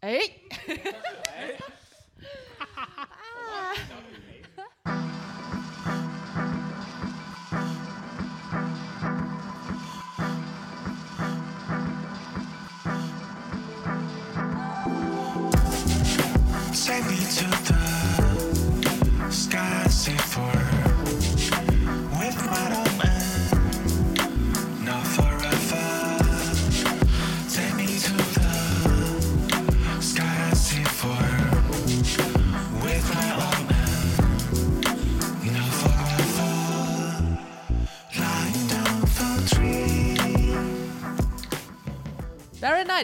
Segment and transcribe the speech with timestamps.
[0.00, 0.30] 哎。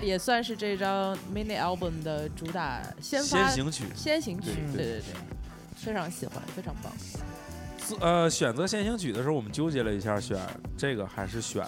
[0.02, 3.84] 也算是这张 mini album 的主打先发先行曲。
[3.94, 5.14] 先行曲，对对对对，
[5.76, 6.92] 非常喜欢，非常棒。
[8.00, 10.38] 呃，选择先行曲的时候，我们纠结了一下，选
[10.76, 11.62] 这个还是选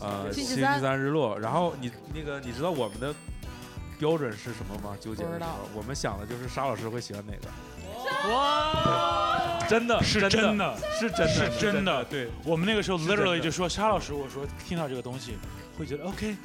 [0.00, 1.36] 呃《星期三日落》。
[1.38, 3.14] 然后你那个，你知道我们的
[3.98, 4.96] 标准是什么吗？
[4.98, 7.48] 纠结不知道的时候，我们想的就是沙老师会喜欢哪个？
[8.32, 15.36] 哇，真的是真的，是真的，是真的对，我们那个时候 literally 就说沙老师，我说听到这个东西
[15.80, 16.36] 会觉得 OK，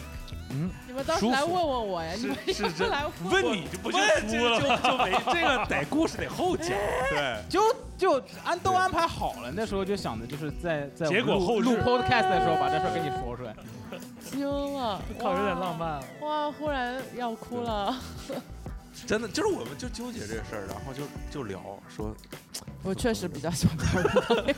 [0.49, 4.79] 嗯，你们当时来问问我呀，你们是真来问我你就不就输了吗？
[4.79, 6.69] 就就没 这个得故事得后讲，
[7.09, 7.41] 对。
[7.49, 7.61] 就
[7.97, 13.53] 就安都安排好了，那时候就想着就是在在结果录后录 podcast 的时候把这事儿跟你说出来。
[14.31, 16.03] 惊了，靠，有点浪漫了。
[16.21, 16.49] 哇！
[16.49, 17.93] 忽然要哭了。
[19.05, 21.61] 真的就是我们就纠结这事儿，然后就就聊
[21.93, 22.15] 说
[22.81, 23.75] 我确实比较喜欢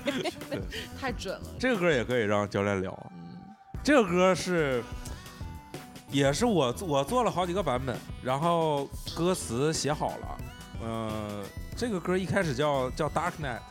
[0.48, 0.62] 对
[1.02, 1.50] 太准了。
[1.60, 3.12] 这个歌也可以让教练聊。
[3.88, 4.84] 嗯，这个歌是
[6.12, 8.86] 也是我我做了好几个版本，然后
[9.16, 10.38] 歌词写好了。
[10.84, 11.42] 呃，
[11.76, 13.62] 这个歌一开始叫叫 Dark Night，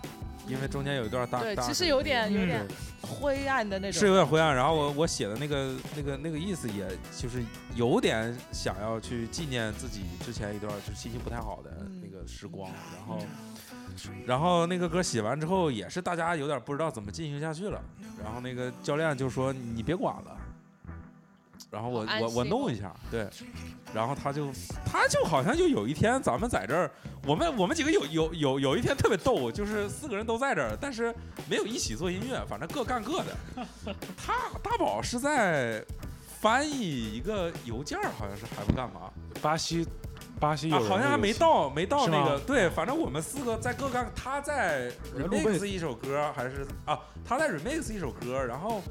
[0.48, 1.42] 因为中间有一段 Dark。
[1.42, 2.66] 对其实有点有点
[3.02, 4.00] 灰暗的那种。
[4.00, 7.44] 是有点灰暗，然后我我写的那个那个那个意思，也就是
[7.74, 13.18] 有点想要去纪念自己之前一段就是心情不太好的嗯那个时光，然后
[14.24, 17.80] 然后那个歌写完之后，也是大家有点不知道怎么进行下去了，
[18.22, 20.36] 然后那个教练就说你别管了，
[21.70, 23.28] 然后我我我弄一下，对，
[23.94, 24.50] 然后他就
[24.84, 26.90] 他就好像就有一天咱们在这儿，
[27.26, 31.14] 我们我们几个有有有有一天特别逗，就是四个人都在这儿，但是
[31.48, 33.64] 没有一起做音乐，反正各干各的。
[34.16, 35.84] 他大宝是在
[36.40, 39.10] 翻译一个邮件儿，好像是还不干嘛，
[39.42, 39.86] 巴西，
[40.38, 48.82] 巴西有啊，好像还没到没到那个对，反正我们四个在各干，他在 remix 一首歌，还是啊，他在 remix 一首歌，然后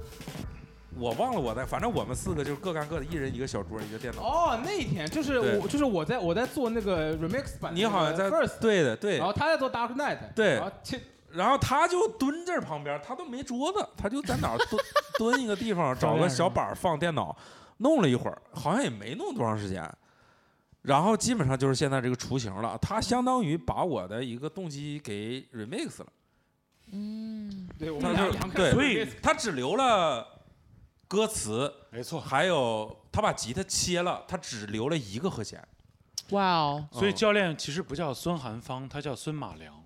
[0.98, 4.22] 我忘了我在，反正我们四个就是各干各的，一人一个小桌，一个电脑。
[4.24, 11.02] 哦，那一天就是我就是我在我在做那个 remix 版的 first，你好像在 first，对的对然，后他在做 Dark Night，对然后切
[11.32, 14.82] 然后他就蹲这旁边，他都没桌子，他就在哪儿蹲
[15.20, 17.36] 蹲一个地方， 找个小板放电脑，
[17.78, 19.84] 弄了一会儿，好像也没弄多长时间。
[20.86, 26.08] 然后基本上就是现在这个雏形了，他相当于把我的一个动机给 remix 了，
[26.92, 30.26] 嗯，对，我他们俩就是对两个人所以他只留了
[31.08, 35.62] 歌词，没错，还有他把吉他切了，他只留了一个和弦。
[36.30, 39.74] 哇哦，所以嗯教练其实不叫孙寒芳，他叫孙马良。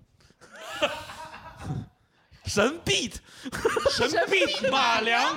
[2.46, 3.14] 神 beat，
[3.92, 5.36] 神 beat 马良，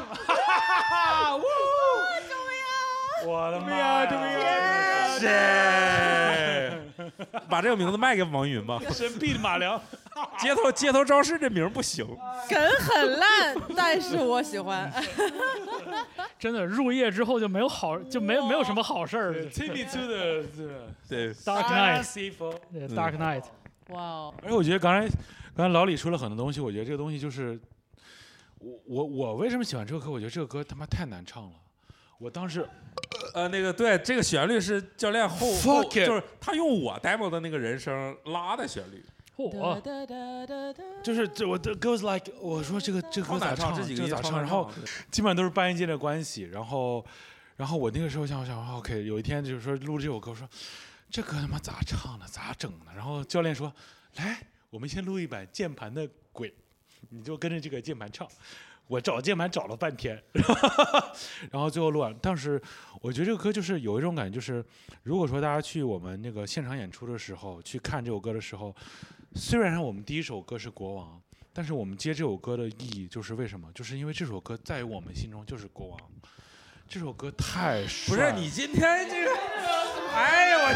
[3.26, 4.06] 我的妈呀！
[4.10, 4.93] 救命啊！
[5.24, 6.80] 谁？
[7.50, 8.80] 把这个名字卖给王云吧。
[8.92, 9.82] 神秘的马良，
[10.40, 12.06] 街头街头招式这名不行。
[12.50, 14.92] 梗很烂，但是我喜欢。
[16.40, 19.34] 真的入夜之后就没有好，就没没有什么好事儿。
[19.50, 20.44] take me to the
[21.08, 22.34] 对，Dark Night，Night。
[22.72, 23.44] 对，Dark Night，
[23.90, 25.08] 哇哦，而且我觉得刚才
[25.56, 27.60] 刚才老李说了很多东西，我觉得这个东西就是
[28.60, 30.12] 我我我为什么喜欢这个歌？
[30.12, 31.52] 我觉得这个歌他妈太难唱了。
[32.18, 32.68] 我当时
[33.34, 39.04] 呃，那个对，这个旋律是教练后后 Fuck it 就是他用我 demo 的那个人声拉的旋律。
[41.04, 43.76] 就是这我的 goes like 我说这个这个歌咋唱？
[43.76, 44.32] 这几个这咋唱？
[44.34, 46.44] 难然后唱基本上都是半音阶的关系。
[46.44, 47.04] 然后
[47.56, 50.48] 然后我那个时候想想，OK，有一天就是说录这首歌，我说
[51.10, 52.28] 这歌他妈咋唱的？
[52.28, 52.92] 咋整呢？
[52.96, 53.74] 然后教练说，
[54.18, 54.38] 来，
[54.70, 56.54] 我们先录一版键盘的鬼，
[57.10, 58.28] 你就跟着这个键盘唱。
[58.88, 60.22] 我找键盘找了半天，
[61.52, 62.16] 然后最后录完。
[62.22, 62.62] 但是
[63.02, 64.64] 我觉得这个歌就是有一种感觉，就是
[65.04, 68.76] 如果说大家去我们那个现场演出的时候去看这首歌的时候，
[69.36, 71.20] 虽然我们第一首歌是《国王》，
[71.52, 73.72] 但是我们接这首歌的意义就是为什么？
[73.74, 76.00] 就是因为这首歌在于我们心中就是国王。
[76.88, 79.32] 这首歌太帅了不是你今天这个，
[80.14, 80.74] 哎呦我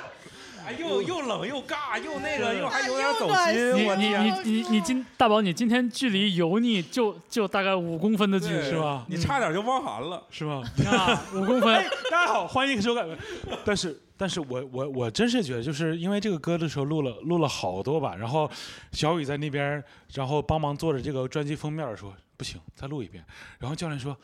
[0.00, 0.04] 去！
[0.66, 10.22] 哎又又冷又尬又那个又还有点走心，你你你你你今大宝，你今天距离油腻就就大概五公分的距离是吧你差点就汪涵了。
[10.30, 10.62] 是吗？
[10.86, 13.08] 啊，五公分哎，大家好，欢迎收看。
[13.64, 18.50] 但是，但是我我我真是觉得，就是因为这个歌的时候录了录了好多版，然后
[18.92, 19.82] 小雨在那边，
[20.12, 23.24] 然后帮忙做着这个专辑封面，说不行，再录一遍。
[23.58, 24.16] 然后教练说。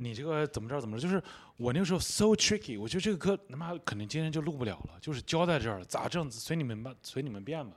[0.00, 1.02] 你这个怎么着怎么着？
[1.02, 1.22] 就是
[1.58, 6.30] 我那个时候 so tricky，我觉得这个歌他妈肯定今天就录不了了，就是交在这儿了，咋整？
[6.30, 7.76] 随你们吧，随你们便吧。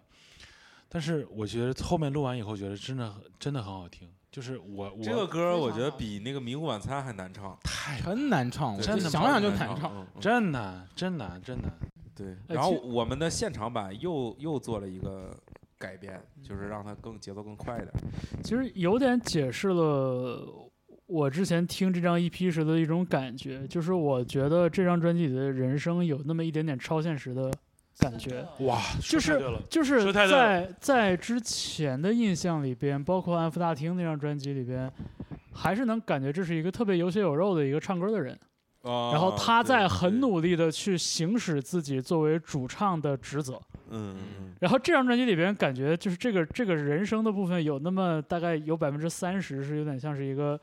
[0.88, 4.10] 但是我觉得后面录完以后，觉得真的很真的很好听。
[4.32, 10.08] 就是我我这个歌我觉得比那个《迷雾晚餐》还难唱，太真难唱，我对真的想想就难难唱。
[10.20, 11.72] 真难真难真难。
[12.16, 15.36] 对，呃然后我们的现场版又又做了一个
[15.78, 17.92] 改编，就是让它更节奏更快一点。
[18.44, 20.72] 其实有点解释了
[21.06, 27.52] 我之前听这张 EP 时的一种感觉，就是我觉得这张专辑里的人生有那么一点点超现实的
[28.00, 28.46] 感觉。
[28.60, 34.92] 哇，就是说太对了就是说太对了在在之前的印象里边，包括《安福大厅》那张专辑里边，
[35.52, 38.38] 还是能感觉这是一个特别有血有肉的一个唱歌的人。
[38.84, 43.62] 然后他在很努，努力的去行使自己作为主唱的职责。
[43.94, 50.58] 嗯嗯然后这张专辑里边，感觉就是这个这个人声的部分有那么大概有百分之三十是有点像是一个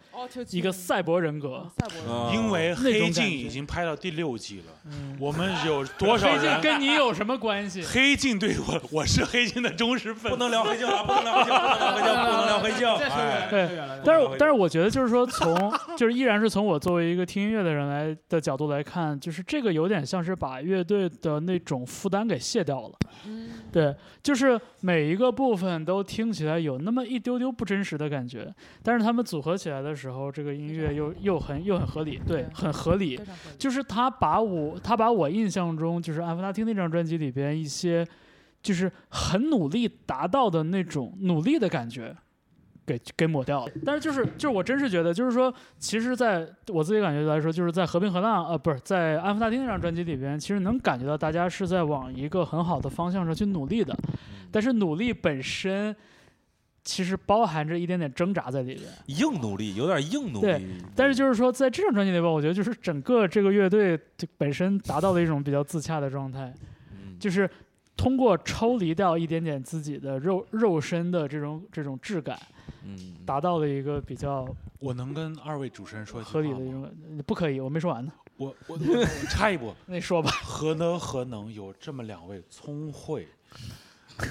[0.50, 1.70] 一个赛博人格。
[1.78, 6.60] 赛博人啊格，因为黑镜已经拍到第六季了，嗯，我们有多少黑镜人？
[6.62, 7.82] 跟你有什么关系？
[7.82, 10.30] 黑镜对我，我是黑镜的忠实粉丝。
[10.30, 12.88] 不能聊黑镜了，不能聊黑镜，不能聊黑镜，不能聊黑镜。
[12.88, 13.68] 哎对
[14.02, 22.94] 但是但是我觉得就是说从就是依然是从我作为一个听音乐的人来的角度来看，就是这个有点像是把乐队的那种负担给卸掉了。
[23.26, 28.52] 嗯，对，就是每一个部分都听起来有那么一丢丢不真实的感觉，
[28.82, 33.20] 但是他们组合起来的时候，这个音乐又又很又很合理，对，很合理。
[33.58, 38.06] 就是他把我他把我印象中就是《安弗拉汀》那张专辑里边一些
[38.62, 42.14] 就是很努力达到的那种努力的感觉。
[42.90, 53.96] 给给抹掉了，但是就是就是我真是觉得，就是说，其实在我自己感觉来说，就是在《和平河浪》呃，不是在《安福大厅》那张专辑里边，其实能感觉到大家是在往一个很好的方向上去努力的，
[54.50, 55.94] 但是努力本身
[56.82, 58.86] 其实包含着一点点挣扎在里边。
[59.06, 60.66] 硬努力，有点硬努力对力。
[60.96, 66.52] 但是就是说，在这张专辑里边，我觉得就是整个这个乐队就本身达到了一种比较自洽的状态，
[66.90, 67.48] 嗯就是
[67.96, 72.40] 通过抽离掉一点点自己的肉肉身的这种这种质感，
[72.84, 74.46] 嗯，达到了一个比较
[74.78, 76.90] 我能跟二位主持人说一句合理话的一种。
[77.26, 78.78] 不可以，我没说完呢，我我
[79.28, 80.30] 插一步， 那你说吧。
[80.42, 83.28] 何德何能有这么两位聪慧，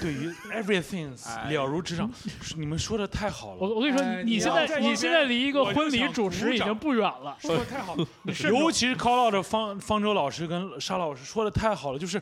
[0.00, 2.10] 对于 everything 哎了如指掌？
[2.56, 7.36] 你们说的太好了，我我跟你说，哎你现要在在你现在离一个我就婚礼想鼓主持已经掌不远了。
[7.40, 8.06] 说的太好了。
[8.50, 12.20] 尤其是 call out 的方方舟老师跟沙老师说的太好了，就是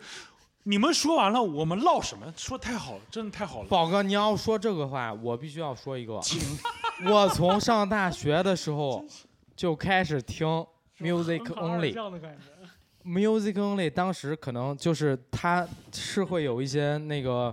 [0.69, 2.31] 你们说完了，我们唠什么？
[2.37, 3.69] 说太好了，真的太好了。
[3.71, 6.21] 宝哥，你要说这个话，我必须要说一个。
[7.11, 9.03] 我从上大学的时候
[9.57, 10.47] 就开始听
[11.01, 11.95] Music Only。
[13.03, 17.51] Music Only 当时可能就是它是会有一些那个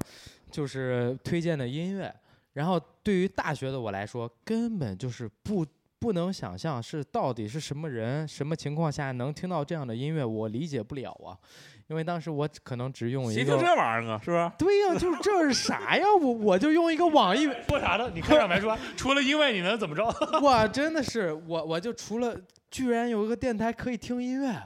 [0.51, 2.13] 就是推荐的音乐，
[2.51, 5.65] 然后对于大学的我来说，根本就是不
[5.99, 11.39] 不能想象是到底是什么人、什么情况下能听到这样的音乐，我理解不了啊。
[11.87, 14.19] 因为当时我可能只用一个谁听这，玩意儿啊？
[14.23, 14.51] 是不是？
[14.57, 16.03] 对呀、就是这是啥呀？
[16.19, 18.09] 我我就用一个网易，说啥呢？
[18.13, 20.03] 你开场白说， 除了因为你能怎么着？
[20.41, 22.35] 我真的是我我就除了
[22.71, 24.63] 居然有一个电台可以听音乐，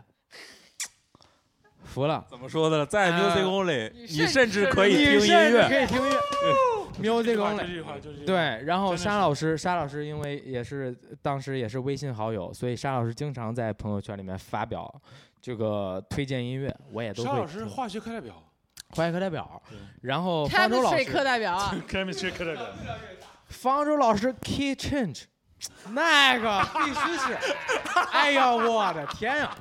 [1.83, 2.25] 服了。
[2.29, 2.85] 怎么说的？
[2.85, 5.67] 在呃 Music Only，你你甚至可以你听音乐。
[5.67, 6.17] 可以听音乐，
[7.11, 8.25] Music 这 Only。
[8.25, 14.89] 对，然后沙老师，沙老师因为也是当时也是微信好友，所以沙老师经常在朋友圈里面发表
[15.41, 17.41] 这个推荐音乐，我也都沙会听。
[17.41, 18.33] 老师化学课代表
[18.89, 19.61] 化学课代表，
[20.01, 22.65] 然后方舟老 Chemistry 课师，代表啊，， chemistry 课代表。
[23.47, 25.23] 方舟老师 Key Change，
[25.93, 27.37] 那个必须是，
[28.11, 29.55] 哎呀，我的天呀，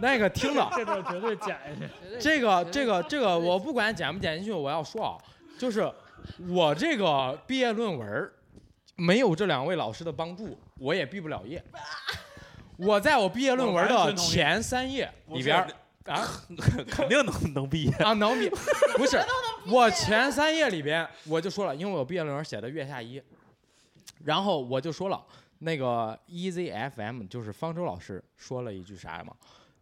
[0.00, 0.68] 那个听的。
[0.74, 2.18] 这段绝对剪下去。
[2.20, 5.18] 这个这个这个，我不管剪不剪进去，我要说啊，
[5.58, 5.90] 就是
[6.48, 8.32] 我这个毕业论文儿
[8.96, 11.62] 没有这两位老师的帮助，我也毕不了业。
[12.84, 15.68] 我在我毕业论文的前三页里边儿
[16.12, 16.26] 啊
[16.90, 17.90] 肯定能能毕业。
[17.98, 18.48] 啊能毕，
[18.98, 19.18] 不是
[19.68, 23.22] 我前三页里边我就说了，因为我毕业论文写的月下一，
[24.24, 25.24] 然后我就说了，
[25.60, 29.32] 那个 Easy FM 就是方舟老师说了一句啥嘛，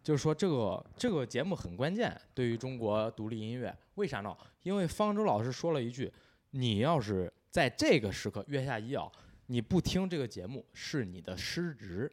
[0.03, 4.37] 就是说这个这个节目很关键，对于中国独立音乐，为啥呢？
[4.63, 6.13] 因为方舟老师说了一句，
[6.51, 9.11] 你要是在这个时刻月下一啊，
[9.47, 12.13] 你不听这个节目是你的失职。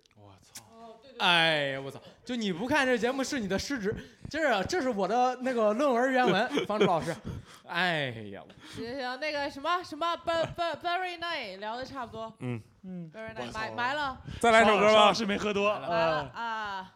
[1.19, 1.99] 哎呀，我操！
[2.23, 3.95] 就你不看这节目是你的失职，
[4.29, 7.15] 这是这是我的那个论文原文，方舟老师。
[7.67, 8.41] 哎呀，
[8.75, 16.91] 行行，那个什么什么 b b very night 聊的差不多嗯，嗯，，very night 埋埋了再来一首歌吧，是没喝多，埋了呃，啊，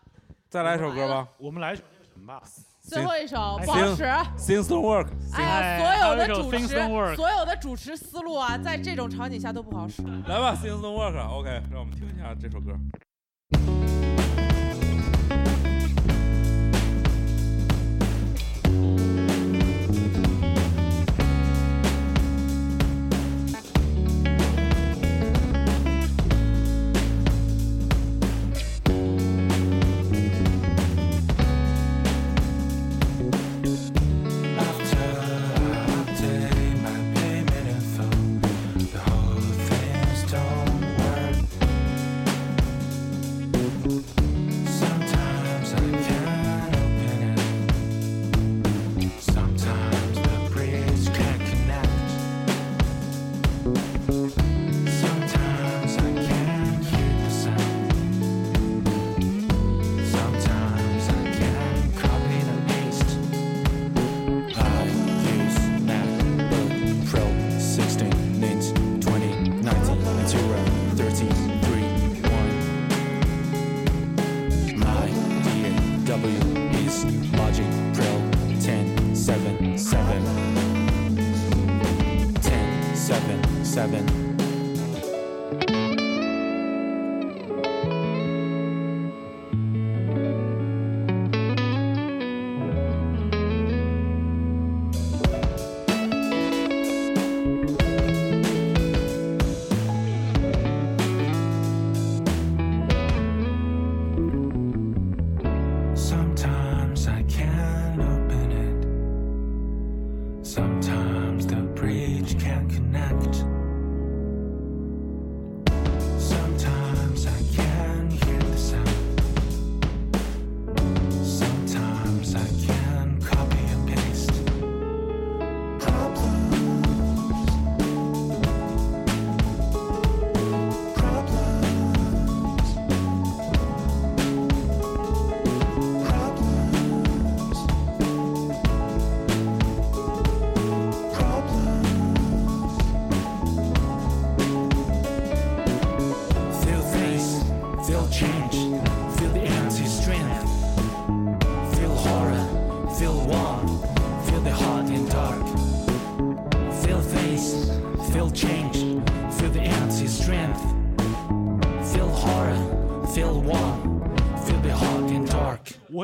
[0.50, 1.28] 再来一首歌吧。
[1.38, 2.42] 我们来一首那个什么吧，
[2.82, 4.04] 最后一首哎不好使。
[4.38, 6.68] Things don't work，哎呀，哎所有的主持
[7.16, 10.02] 所有的主持思路啊，在这种场景下都不好使。
[10.28, 11.18] 来吧，Things don't work。
[11.30, 12.72] OK，让我们听一下这首歌。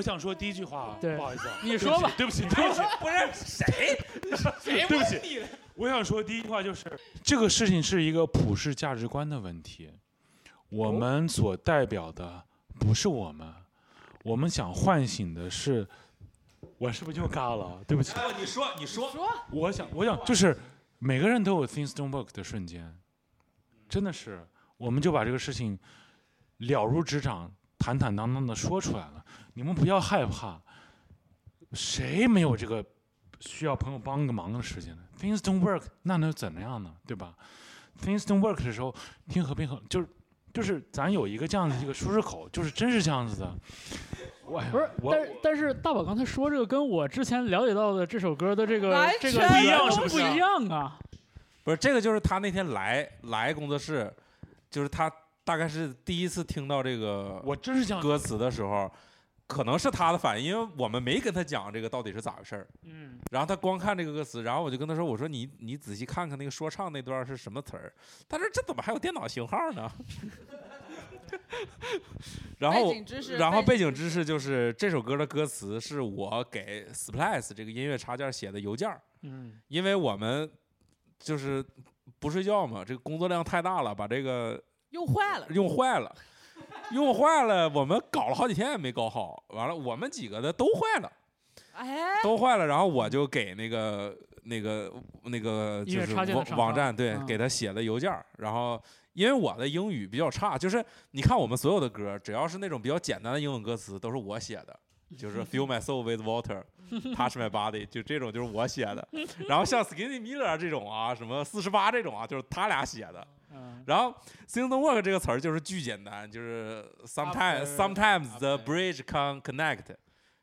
[0.08, 4.00] 想说第一句话啊，对不好意思啊，你说吧对不起，对不起， 不是谁？
[4.88, 5.42] 对不起，
[5.76, 6.86] 我想说第一句话就是，
[7.22, 9.92] 这个事情是一个普世价值观的问题。
[10.70, 12.42] 我们所代表的
[12.80, 13.54] 不是我们，
[14.24, 15.86] 我们想唤醒的是，
[16.78, 17.84] 我是不是就嘎了？
[17.86, 19.12] 对不起，你说，你说。
[19.52, 20.58] 我想，我想就是
[21.00, 22.98] 每个人都有 things don't work 的瞬间，
[23.90, 24.48] 真的是，
[24.78, 25.78] 我们就把这个事情
[26.60, 29.17] 了如指掌，坦坦荡荡的说出来了。
[29.58, 30.62] 你们不要害怕，
[31.74, 32.86] 谁没有这个
[33.40, 36.94] 需要朋友帮个忙的时间呢？things don't work，那能怎么样呢？
[37.08, 37.34] 对吧
[38.00, 38.94] ？things don't work 的时候，
[39.28, 40.08] 听和平和就是
[40.54, 43.52] 就是咱有一个这样的一个舒适口，就是真是这样子的。
[44.46, 51.00] 我不是，我但是但是大宝刚才说这个跟我之前了解到的这首歌的这个完这个全不一样都是不一样啊？
[51.64, 54.14] 不是这个，就是他那天来来工作室，
[54.70, 55.12] 就是他
[55.44, 58.92] 大概是第一次听到这个我真是这样歌词的时候，
[59.48, 62.68] 可能是他的反应，因为我们没跟他讲这个到底是咋回事儿。
[62.84, 67.94] 嗯，然后他光看这个歌词，然后我就跟他说：“我说你你仔细看看那个说唱那段是什么词儿。”
[68.28, 69.90] 他说：“这怎么还有电脑型号呢？”
[72.58, 80.50] 然后背景知识然后背景知知识就是这首歌的歌词是我给 Splice 这个音乐插件写的邮件儿，嗯，因为我们
[81.20, 81.64] 就是
[82.20, 84.62] 不睡觉嘛，这个工作量太大了，把这个
[84.92, 86.16] 用坏了，用坏了，
[86.92, 91.12] 用坏了，我们搞了好几天也没搞好，完了我们几个的都坏了。
[91.74, 94.92] 哎，都坏了，然后我就给那个那个
[95.24, 96.16] 那个就是
[96.56, 98.82] 网站对、嗯给他写了邮件儿，然后
[99.14, 104.80] 因为我的英语比较差，就是你看我们所有的歌，只要是那种比较简单的英文歌词，都是我写的。
[105.18, 106.62] 就是 fill my soul with water,
[107.16, 109.08] touch my body，就这种就是我写的。
[109.48, 113.26] 然后像 Skinny Miller 这种啊，什么四十八这种啊，就是他俩写的。
[113.58, 114.14] 嗯然后
[114.48, 119.96] “system work” 这个词儿就是巨简单，就是 sometimes sometimes the bridge can connect。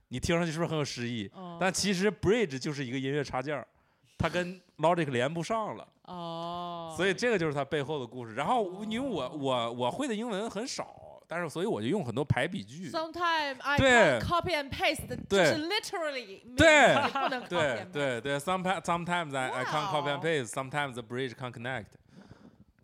[0.08, 1.30] 你听上去是不是很有诗意？
[1.36, 3.66] 嗯但其实 bridge 就是一个音乐插件儿，
[4.18, 8.34] 它跟 logic 连不上了，哦，所以这个就是它背后的故事。
[8.34, 12.90] 然后因为我我我会的英文很少，但是所以我就用很多排比句。
[12.90, 17.92] Sometimes I copy and paste，就对是 literally，对不能 copy 对 and paste。
[17.92, 21.86] 对对，sometimes sometimes I I can't copy and 哇哦 paste, sometimes the bridge can't connect。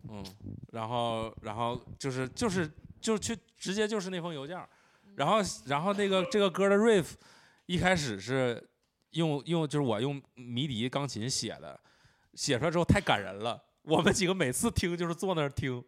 [0.09, 0.23] 嗯，
[0.71, 4.67] 然后然后就是就是就去直接就是那封邮件儿，
[5.15, 7.13] 然后然后那个这个歌的 riff
[7.65, 8.61] 一开始是
[9.11, 11.79] 用用就是我用迷笛钢琴写的，
[12.33, 15.83] 写出来之后太感人了，我们几个每次听就是坐那儿听，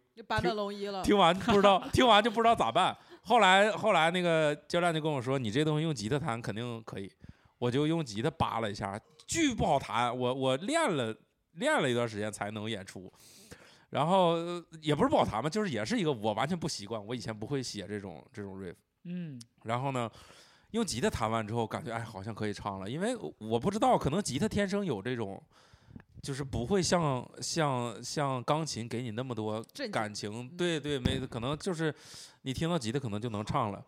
[0.54, 1.02] 龙一了。
[1.02, 2.96] 听完不知道听完就不知道咋办。
[3.22, 7.10] 后来后来那个教练就跟我说，你这东西用吉他弹肯定可以，
[7.58, 11.16] 我就用吉他扒了一下，巨不好弹，我我练了
[11.52, 13.12] 练了一段时间才能演出。
[13.94, 18.74] 然后呃也不是不好弹吧，就是也是一个我完全不习惯，我以前不会写这种这种 riff。
[19.04, 20.10] 嗯，然后呢，
[20.72, 25.40] 用吉他弹完之后，感觉哎好像可以唱了，因为我不知道，可能吉他天生有这种，
[26.22, 31.94] 就是不会像像像钢琴给你那么多感情，对对，没可能就是
[32.42, 33.80] 你听到吉他可能就能唱了。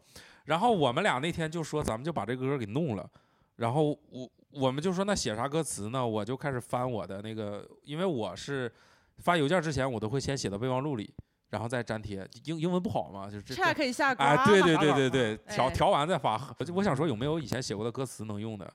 [0.45, 3.11] 然后我们俩那天就说，咱们就把这歌给弄了。
[3.57, 6.07] 然后我我们就说，那写啥歌词呢？
[6.07, 8.73] 我就开始翻我的那个，因为我是
[9.19, 11.13] 发邮件之前，我都会先写到备忘录里，
[11.51, 12.29] 然后再粘贴。
[12.45, 16.55] 英英文不好嘛，就是这这 check 一下啊，对对对对对，调哎调完再发。
[16.59, 18.73] 我就我想说有没有以前写过的歌词能用的，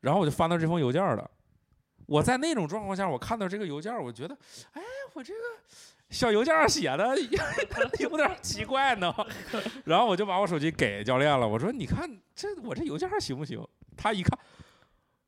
[0.00, 1.30] 然后我就翻到这封邮件了。
[2.06, 4.34] 我在那种状况下，我看到这个邮件，我觉得，
[4.72, 4.82] 哎，
[5.12, 5.40] 我这个
[6.08, 7.14] 小邮件写的
[8.00, 9.14] 有点奇怪呢。
[9.84, 13.62] 然后我就把我手机给教练了，我说：“你看这我这邮件行不行？”
[13.94, 14.38] 他一看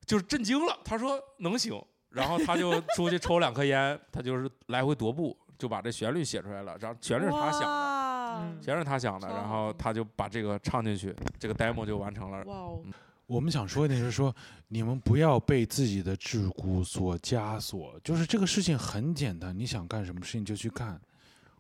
[0.07, 1.79] 就是震惊了，他说：“能行。”
[2.11, 6.77] 然后他就 出去抽两颗烟，他就是来回踱步，就把这旋律写出来了。
[6.81, 8.01] 然后旋律是他想的。
[8.63, 12.43] 全是他想的，然后他就把这个唱进去，这个 demo 就完成了。
[12.45, 12.81] 哇哦，
[13.27, 14.35] 我们想说一点就是说，
[14.69, 17.99] 你们不要被自己的桎梏所枷锁。
[18.05, 20.99] 就是这个事情很简单，你想干什么事情就去干。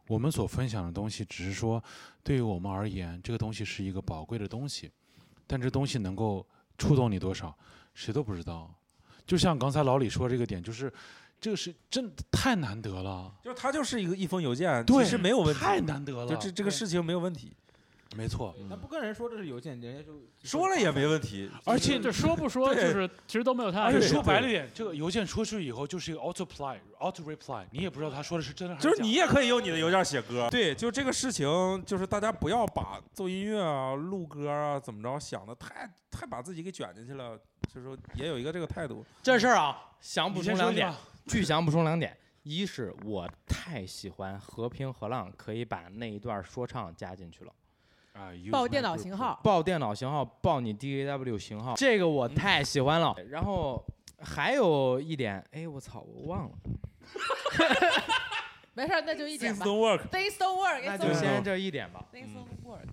[0.06, 1.82] 我们所分享的东西，只是说
[2.22, 4.90] 对于我们而言，这个东西是一个宝贵的东西，
[5.46, 6.46] 但这东西能够
[6.78, 7.52] 触动你多少，
[7.94, 8.72] 谁都不知道。
[9.26, 10.92] 就像刚才老李说这个点，就是
[11.40, 16.26] 这个是真的太难得了，就是他就是一个一封邮件，对，其实没有问题，太难得了。
[16.26, 17.52] 就这这个事情没有问题，
[18.16, 21.48] 没错，那不跟人说这是邮件，人家就说了也没问题。
[21.64, 31.46] 而且这说不说，就是其实都没有太大而且说白了一点，这个邮件出去以后就是一个 auto reply auto reply，你也不知道他说的是真的还是假的就是你也可以用你的邮件写歌，对，就这个事情，
[31.86, 37.38] 就是大家不要把做音乐啊、录歌啊怎么着想的太太把自己给卷进去了，
[37.72, 39.06] 就是说也有一个这个态度。
[39.22, 40.92] 这事儿啊，想补充两点
[41.28, 42.16] 巨想补充两点。
[42.42, 47.52] 一是我太喜欢和平和浪，可以把那一段说唱加进去了。
[48.12, 53.14] 啊报电脑型号，报电脑型号，报你 DAW 型号，这个我太喜欢了。
[53.30, 53.82] 然后
[54.18, 56.50] 还有一点，哎，我操，我忘了，
[58.74, 59.66] 没事儿，那就一点 Things 吧。
[59.66, 62.04] don't work，Things don't work，那就先这一点吧。
[62.12, 62.88] Things 嗯 don't work。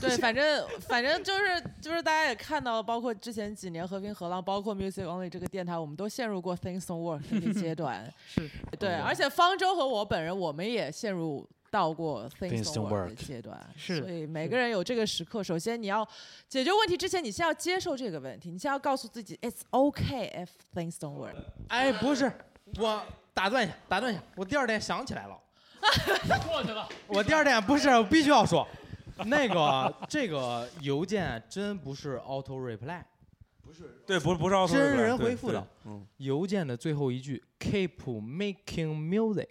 [0.00, 8.12] 对，反正反正就是就是大家也看到了，包括之前几年和平河浪，包括 Music Only 这个电台，我们都陷入过 Things don't work 这个阶段。
[8.26, 13.58] 是对，而且方舟和我本人，我们也陷入到过 Things don't work 的阶段。
[13.74, 16.06] 是所以每个人有这个时刻，首先你要
[16.46, 21.34] 解决问题之前，你先要接受这个问题，你先要告诉自己 It's okay if things don't work。
[21.68, 22.30] 哎，不是，
[22.78, 25.38] 我打断一下，打断一下，我第二点想起来了。
[26.46, 26.86] 过去了。
[27.06, 28.68] 我第二点不是，我必须要说，
[29.24, 33.02] 那个这个邮件真不是 auto reply，
[33.62, 39.48] 不是对，不是不是奥特真人回复的嗯，邮件的最后一句 keep making music。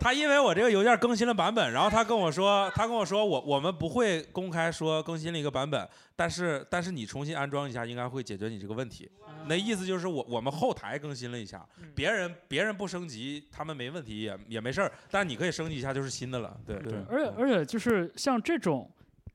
[0.00, 9.10] 他因为我这个邮件更新了版本，然后他跟我说，他跟我说我我们不会公开说更新了一个版本，但是但是你重新安装一下，应该会解决你这个问题。
[9.46, 16.56] 那意思就是我我们后台更新了一下，别人别人不升级，他们没问题也也没事儿，但是你可以升级一下就是新的了。
[16.66, 18.90] 对对，而且而且就是像这种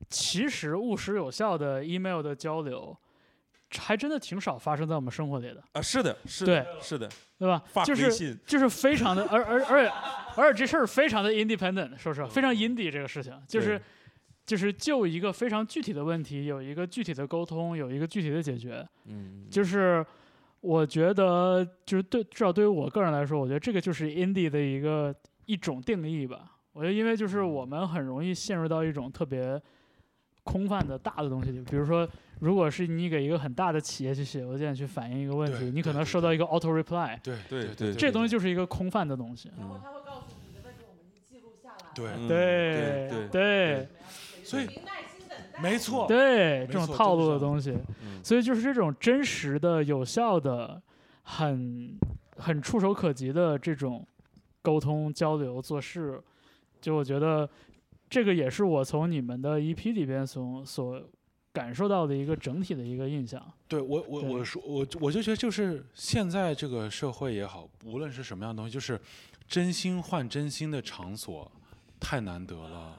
[0.08, 2.96] 其实务实有效的 email 的交流，
[3.78, 7.62] 还真的挺少发生在我们生活里的，啊是的是对的是的，对吧？
[7.66, 7.84] 发？
[7.84, 9.92] 就是就是非常的，而而而且
[10.36, 13.80] 而且这事儿非常的 independent，说实话，非常 indie 这个事情，就是
[14.44, 20.04] 就是就一个非常具体的问题，有一个具体的沟通，有一个具体的解决，嗯就是
[20.60, 25.14] 我觉得就是对至少对于我个人来说，我觉得这个就是 indie 的一个
[25.46, 26.56] 一种定义吧。
[26.72, 29.60] 我觉得因为就是我们很容易陷入到一种特别
[30.44, 39.50] 空泛的大的东西里，比如说，如果是你给一个很大的企业去写邮件去反映一个问题，你可能收到一个 auto reply，对对对对这东西就是一一个空泛的东西。
[39.58, 41.40] 嗯他会告诉你的问题我们已经
[41.94, 43.88] 对，嗯对对对。
[44.42, 44.66] 所以
[45.62, 48.20] 没错，对，这种套路的东西，嗯。
[48.24, 50.80] 所以就是这种真实的、有效的、
[51.22, 51.96] 很
[52.36, 54.06] 很触手可及的这种
[54.62, 56.20] 沟通交流做事，
[56.80, 57.48] 就我觉得
[58.10, 61.02] 这个也是我从你们的 EP 里边所所
[61.52, 63.40] 感受到的一个整体的一个印象。
[63.68, 69.00] 对我我我说我我就觉得就是现在这个社会也好，无论是什么样的东西，就是
[69.46, 71.50] 真心换真心的场所
[72.00, 72.98] 太难得了。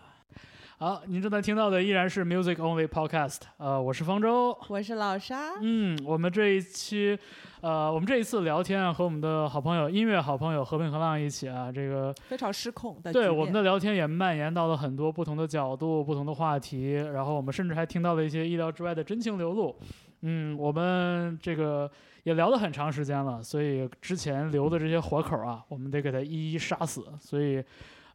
[0.81, 4.57] 好，您正在听到的依然是 Music Only Podcast，呃，我是方舟。
[4.67, 7.15] 我是老沙，嗯，我们这一期，
[7.61, 19.77] 呃，我们这一次聊天啊，和我们的好朋友音乐好朋友和平和浪一起啊，这个非常失控的对我们的聊天也蔓延到了很多不同的角度、不同的话题，然后我们甚至还听到了一些意料之外的真情流露。
[20.21, 21.87] 嗯，我们这个
[22.23, 27.05] 也聊了很长时间了，所以之前留的这些活口啊，我们得给它一一杀死。
[27.19, 27.63] 所以，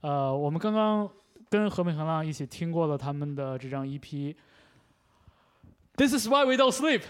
[0.00, 1.09] 呃，我们刚刚
[1.50, 4.35] 跟和平衡浪一起听过了他们的这张 EP。
[5.96, 7.02] This is why we don't sleep。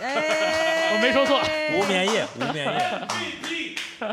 [0.00, 1.40] 哎，我没说错
[1.76, 3.08] 无眠夜，无眠夜。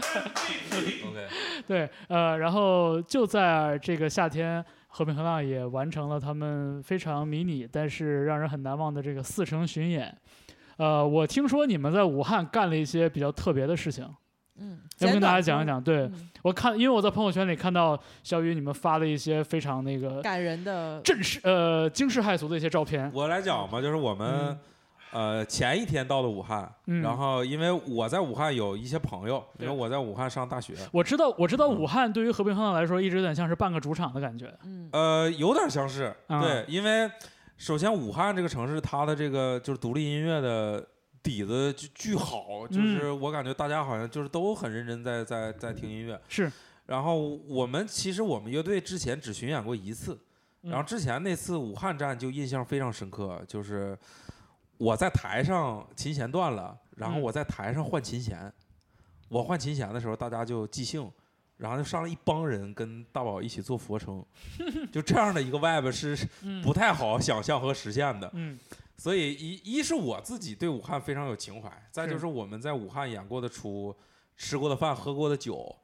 [1.06, 1.28] OK，
[1.68, 10.18] 对，呃，然后就在这个夏天，和平衡浪也完成了他们非常迷你但是让人很难忘的这个四城巡演。
[10.78, 14.10] 呃，我听说你们在武汉干了一些比较特别的事情，
[14.60, 15.82] 嗯，要不跟大家讲一讲？
[15.82, 23.10] 对嗯我看，因为我在朋友圈里看到小雨你们发了一些非常那个感人的，震世呃惊世骇俗的一些照片。
[23.14, 24.60] 我来讲吧，就是我们嗯
[25.12, 34.54] 呃前一天到的武汉，嗯然后因为我在武汉有一些朋友，因为我在武汉上大学，我知道，我知道武汉对于和平和浪来说，一直有点像是半个主场的感觉。
[34.66, 37.10] 嗯，呃，有点相似，啊对，因为
[37.58, 40.86] 首先武汉这个城市，它的这个就是独立音乐的
[41.24, 46.20] 底子就巨好，嗯就是我感觉大家好像就是都很认真在在在听音乐。
[46.28, 46.52] 是，
[46.86, 50.20] 然后我们其实我们乐队之前只巡演过一次，
[50.64, 53.98] 嗯然后之前那次武汉站就印象非常深刻，就是
[54.78, 58.52] 我在台上琴弦断了，然后嗯我在台上换琴弦，
[59.30, 61.10] 我换琴弦的时候大家就即兴。
[61.56, 64.26] 然后就上了一帮人跟大宝一起做俯卧撑，
[64.92, 68.30] 就这样的一个 vibe 是嗯不太好想象和实现的。
[68.34, 68.60] 嗯
[68.98, 73.96] 所以一一是我自己对武汉非常有情怀，再就是我们在武汉演过的出、
[74.38, 75.76] 吃过的饭、喝过的酒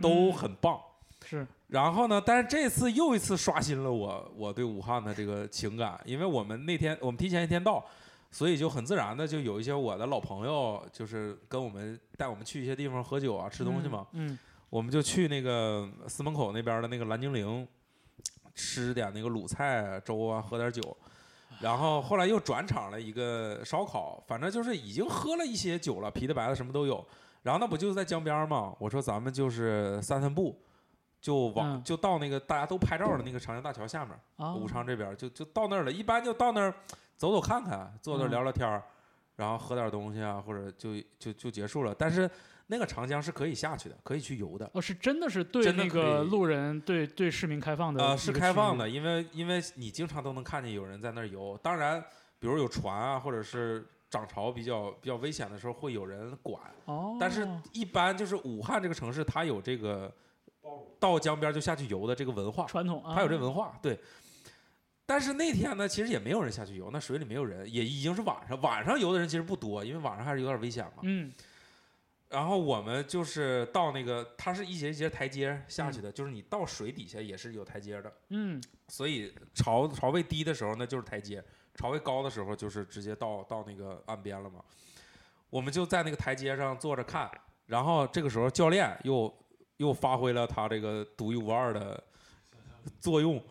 [0.00, 0.80] 都很棒。
[1.24, 7.84] 是然后呢，但是这次又一次刷新了我我对武汉的这个情感，因为我们那天我们提前一天到，
[8.30, 14.06] 所以就很自然的就有一些我的老朋友，就是跟我们带我们去一些地方喝酒啊、吃东西嘛。
[14.12, 14.38] 嗯
[14.70, 17.66] 我们就去那个司门口那边的那个蓝精灵，
[18.54, 20.96] 吃点那个鲁菜啊、粥啊，喝点酒。
[21.60, 27.04] 然后后来又转场了一个烧烤，反正就是已经喝了一些酒了，啤的、白的什么都有。
[27.42, 28.74] 然后那不就在江边儿吗？
[28.78, 30.60] 我说咱们就是散散步，
[31.20, 35.90] 就往、嗯就到那个大家都拍照的那个长江大桥下面，啊，武昌这边就就到那儿了。
[35.90, 36.74] 一般就到那儿
[37.16, 38.82] 走走看看，坐那聊聊天儿，
[39.36, 41.94] 然后喝点东西啊，或者就就就结束了。
[41.96, 42.30] 但是
[42.70, 44.70] 那个长江是可以下去的，可以去游的。
[44.74, 51.58] 哦，是真的是对那个路人对对市民开放的呃，是开放的，因为因为你经常都能看见有人在那儿游。
[51.62, 51.98] 当然，
[52.38, 56.60] 比如有船啊，或者是涨潮比较比较危险的时候，会有人管。
[56.84, 60.14] 哦，但是，一般就是武汉这个城市，它有这个
[61.00, 63.78] 到江边就下去游的这个文化，传统啊，它有这文化。
[63.80, 63.98] 对。
[65.06, 68.60] 但是那天呢，其实也没有人下去游，那水里没有人，也已经是晚上。
[68.60, 71.00] 晚上游的人其实不多，因为晚上还是有点危险嘛。
[71.00, 71.32] 嗯
[72.30, 78.12] 然后我们就是到那个，它是一节一节台阶下嗯去的，就是你到水底下也是有台阶的。
[78.28, 81.42] 嗯所以潮潮位低的时候那就是台阶，
[81.74, 84.60] 潮位高的时候就是直接到到那个岸边了嘛。
[85.48, 87.30] 我们就在那个台阶上坐着看，
[87.64, 89.34] 然后这个时候教练又
[89.78, 92.02] 又发挥了他这个独一无二的
[93.00, 93.42] 作用，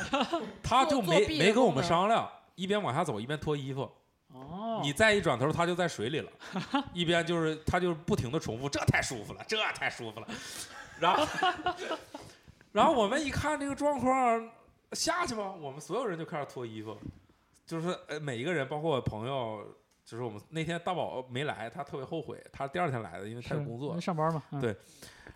[0.62, 3.90] 他就没没跟我们商量，一边往下走一边脱衣服。
[4.32, 6.32] 哦，你再一转头，他就在水里了，
[6.92, 10.26] 一边就是他就是不停的重复，这太舒服了，这太舒服了，
[10.98, 11.26] 然后
[12.72, 14.50] 然后我们一看这个状况，
[14.92, 16.96] 下去吧，我们所有人就开始脱衣服，
[17.66, 19.62] 就是呃每一个人，包括我朋友，
[20.04, 24.60] 就是我们那天大宝没来，他特别后悔，他第二天来的，因为他有工作，上班嘛，嗯。
[24.60, 24.74] 对。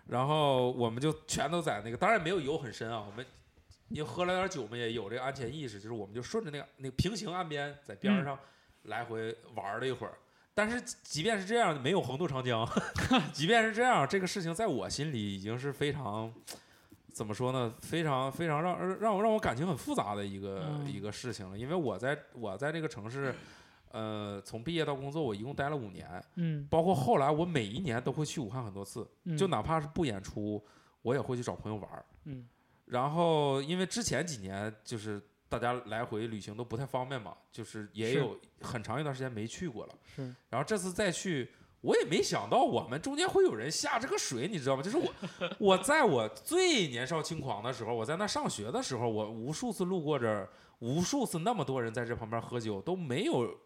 [0.08, 3.26] 然后我们就全都在那个，当然没有游很深啊，我们
[3.88, 8.38] 因为喝了点酒嘛，也有这个安全意识，就是我们就顺着那个那个平行岸边，在边儿上
[8.86, 10.14] 来回玩了一会儿。
[10.54, 12.66] 但是即便是这样，没有横渡长江，
[13.32, 16.32] 即便是这样，这个事情在我心里已经是非常。
[17.12, 17.72] 怎么说呢？
[17.80, 23.34] 非常非常让让我让我感情很复杂的一个、嗯一个事情了，因为我在我在这个城市，
[23.90, 30.62] 呃，从毕业到工作，我一共待了五年，嗯包括后来我每一年都会去武汉很多次，嗯，就哪怕是不演出，
[31.00, 32.04] 我也会去找朋友玩儿。
[32.24, 32.46] 嗯
[32.84, 35.18] 然后因为之前几年就是
[35.48, 39.94] 大家来回旅行都不太方便嘛，就是也有很长一段时间没去过了。
[40.04, 44.82] 是，然后这次再去，我也没想到我们中间会有人下这个水，你知道吗？
[44.82, 45.12] 就是我，
[45.58, 50.48] 我在我最年少轻狂的时候，我在那上学的时候，我无数次路过这儿，
[50.80, 53.58] 无数次那么多人在这旁边喝酒，都没有。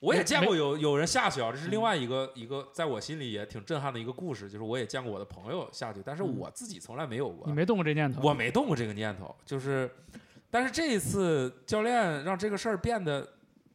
[0.00, 7.52] 我也见过有有人下去啊，这是另外一个一个在我心里也挺震撼的一个故事，就是我也见过我的朋友下去，但是嗯我自己从来没有过你。
[7.52, 8.22] 没动过这念头？
[8.22, 9.90] 我没动过这个念头，就是，
[10.50, 13.26] 但是这一次教练让这个事儿变得，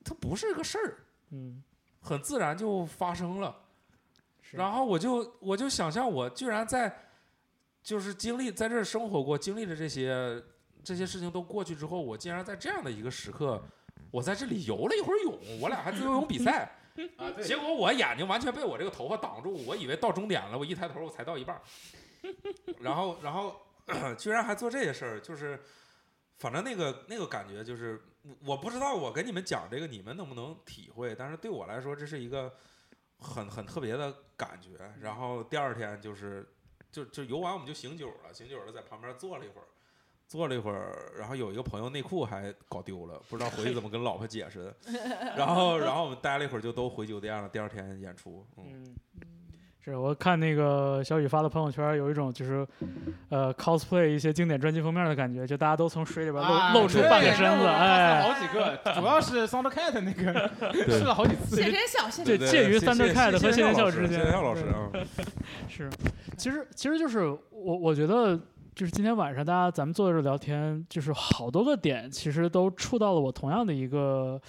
[0.03, 0.97] 它不是个事儿，
[1.31, 1.63] 嗯，
[2.01, 3.55] 很自然就发生了。
[4.51, 6.93] 然后我就我就想象我居然在，
[7.81, 10.41] 就是经历在这儿生活过，经历了这些
[10.83, 13.61] 这些事情都过去之后，我竟然在这样的一个时刻，
[14.11, 16.71] 我在这里游了一会儿泳，我俩还自由泳比赛
[17.17, 21.61] 啊结果我眼睛完全被我这个头发挡住，我以为到终点了，我一抬头我才到一半儿，
[22.79, 23.59] 然后然后
[24.17, 25.59] 居然还做这些事儿，就是
[26.37, 28.01] 反正那个那个感觉就是
[28.43, 32.53] 我不知道我跟你们讲这个你们能不能体会，但是对我来说这是一个
[33.19, 34.71] 很很特别的感觉。
[35.01, 36.47] 然后第二天就是
[36.91, 39.67] 就就游完我们就醒酒了，醒酒了在旁边坐了一会儿。
[40.27, 44.73] 坐了一会儿，然后有一个朋友内裤还搞丢了，不知道回去怎么跟老婆解释。
[45.37, 47.47] 然后，然后我们待了一会儿，就都回酒店了。
[47.47, 48.95] 第二天演出，嗯，
[49.85, 52.67] 是我看那个小雨发的朋友圈，有一种就是，
[53.29, 60.49] 呃，cosplay 一些经典专辑封面的感觉，就大家都从水里边露、啊露出半个身子，哎，好几个，主要是 Soundcat 那个
[60.89, 61.55] 试了好几次。
[61.55, 64.89] 谢天笑，对天介于谢谢 Thundercat 和谢谢天笑老师之间谢天笑老师啊，
[65.69, 65.87] 是，
[66.35, 68.35] 其实其实就是我我觉得
[68.73, 74.41] 就是今天晚上大家咱们坐在这儿聊天，就是好多个点其实都触到了我同样的一个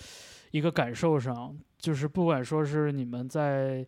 [0.51, 3.85] 一个感受上，就是不管说是你们在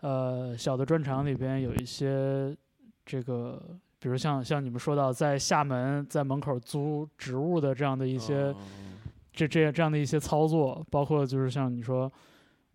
[0.00, 2.56] 呃小的专场里边有一些
[3.04, 3.62] 这个。
[3.98, 8.98] 比如像像你们说到在厦门在门口租植物的这样的一些嗯
[9.32, 12.12] 这这这样的一些操作，包括就是像你说，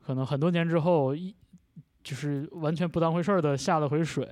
[0.04, 1.34] 可能很多年之后一
[2.04, 4.28] 就是完全不当回事儿的下了回水。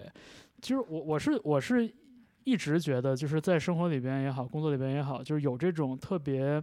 [0.62, 1.90] 其实我我是我是
[2.44, 6.62] 一直觉得，就是在生活里边也好，工作里边也好，就是有这种特别，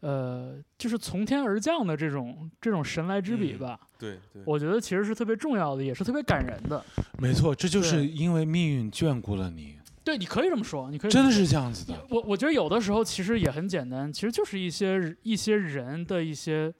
[0.00, 3.80] 呃，就是从天而降的这种这种神来之笔嗯吧。
[3.98, 6.84] 对对，我觉得其实是特别重要的，也是特别感人的。
[7.18, 11.94] 没错，这就是因为命运眷顾了你，对，你可以这么说，你可以真的这么是这样子的。
[11.94, 16.72] 说我我觉得有的时候其实也很简单，其实就是一些一些人的一些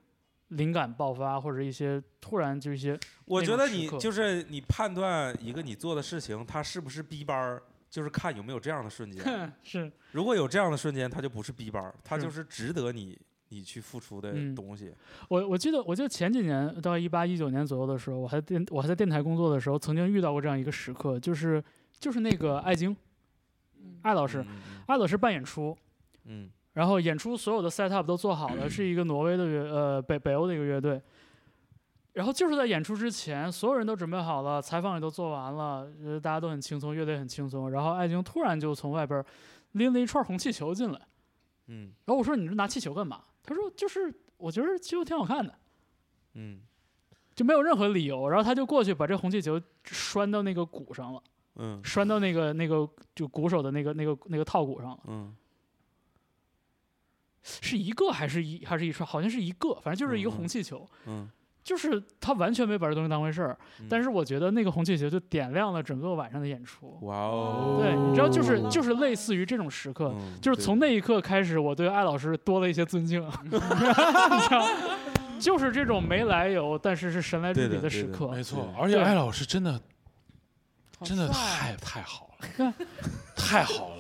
[0.49, 9.53] 灵感爆发，或者一些突然就一些我觉得你就是你判断一个你做的事情，它是不是逼班儿，就是看有没有这样的瞬间。
[9.63, 14.93] 是如果有这样的瞬间，它就不是 B 班儿，它就是值得你你去付出的嗯东西。
[15.29, 21.63] 我我记得我记得前几年大概一八一九年左右的时候，我还电我还在电台工作的时候，曾经遇到过这样一个时刻，就是
[21.99, 22.95] 就是那个艾晶
[24.03, 25.77] 艾老师，嗯艾老师办演出，
[26.25, 31.01] 嗯然后演出所有的 set up 都做好了， 是一个挪威的乐呃北北欧的一个乐队。
[32.19, 37.71] 然后就是在演出之前，所有人都准备好了，采访也都做完了，呃，大家都很轻松，乐队很轻松。
[37.71, 39.25] 然后艾晶突然就从外边
[39.73, 41.01] 拎了一串红气球进来，
[41.69, 45.55] 嗯然后我说：“你这拿气球干嘛？”他说：“就是我觉得气球挺好看的。”
[46.35, 46.61] 嗯
[47.37, 51.23] 就没有任何理由，然后他就过去把这红气球拴到那个鼓上了，
[51.55, 55.37] 嗯拴到那个那个就鼓手的那个那个那个套鼓上了，嗯
[57.45, 59.07] 是一个还是一还是一串？
[59.07, 61.31] 好像是一个，反正就是一个红气球，嗯，
[61.69, 63.59] 就是他完全没把这东西当回事儿。
[63.91, 66.99] 但是是我觉得那个红气球就点亮了整个晚上的演出。
[67.03, 74.67] 哇哦，对，你知道，就是就是类似于这种时刻，嗯就是从那一刻开始，我对艾老师多了一些尊敬， 你知道，
[75.39, 78.29] 就是这种没来由，但是是神来之笔的时刻。
[78.29, 79.79] 没错，而且艾老师真的
[81.03, 82.75] 真的太太好了，
[83.37, 83.98] 太好了。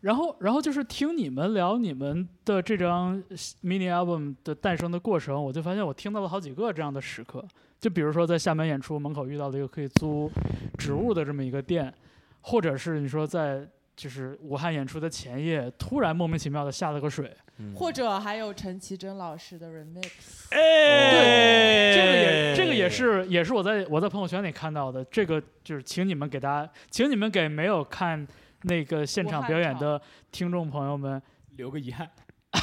[0.00, 3.20] 然后，然后就是听你们聊你们的这张
[3.64, 7.44] mini album 的诞生的过程，我就发现我听到了好几个这样的时刻。
[7.80, 10.30] 就比如说在厦门演出门口遇到了一个可以租
[10.78, 11.92] 植物的这么一个店，
[12.40, 20.10] 或者是你说在就是武汉演出的前夜，突然莫名其妙的下了个水，嗯或者还有陈绮贞老师的 remix，
[20.50, 25.04] 对，这个也这个也是也是我在我在朋友圈里看到的。
[25.06, 28.26] 这个就是请你们给大家，请你们给没有看
[28.66, 30.00] 那个现场表演的
[30.32, 31.22] 听众朋友们
[31.56, 32.10] 留个遗憾。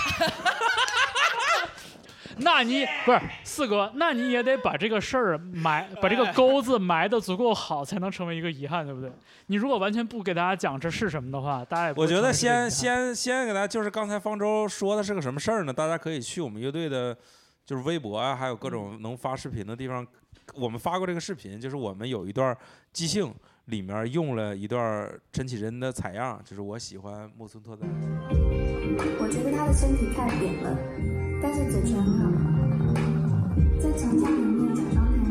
[2.38, 9.12] 那你不是四哥，那你也得把这个事儿埋，把这个钩子埋的足够好，才能成为一个遗憾，对不对？
[9.46, 15.72] 你如果完全不给大家讲这是什么的话，大家也不我觉得先先先给大家，就是刚才方舟说的是个什么事儿呢？
[15.72, 17.16] 大家可以去我们乐队的
[17.66, 20.06] 就是微博啊，还有各嗯种能发视频的地方，
[20.56, 22.58] 我们发过这个视频，就是我们有一段
[22.92, 23.32] 即兴，
[23.66, 27.86] 里面用了一段陈绮贞的采样，就是我喜欢木村拓哉。
[29.20, 30.78] 我觉得他的身体太扁了，
[31.42, 32.32] 但是嘴唇很好。
[33.80, 35.23] 在长假里面假装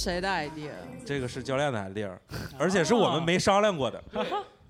[0.00, 0.70] 谁的 idea？
[1.04, 2.18] 这个是教练的 idea，
[2.58, 4.02] 而且是我们没商量过的。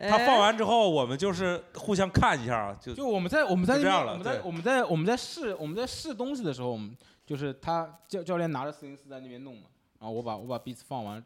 [0.03, 9.67] 他哎放完之后，我们就是互相看一下，就就我们在我们在这样了那边我们在我们在我们在试我们在试东西的时候，我们就是他教教练拿着四零四在那边弄嘛，
[10.01, 11.23] 然后我把我把 beats 放完，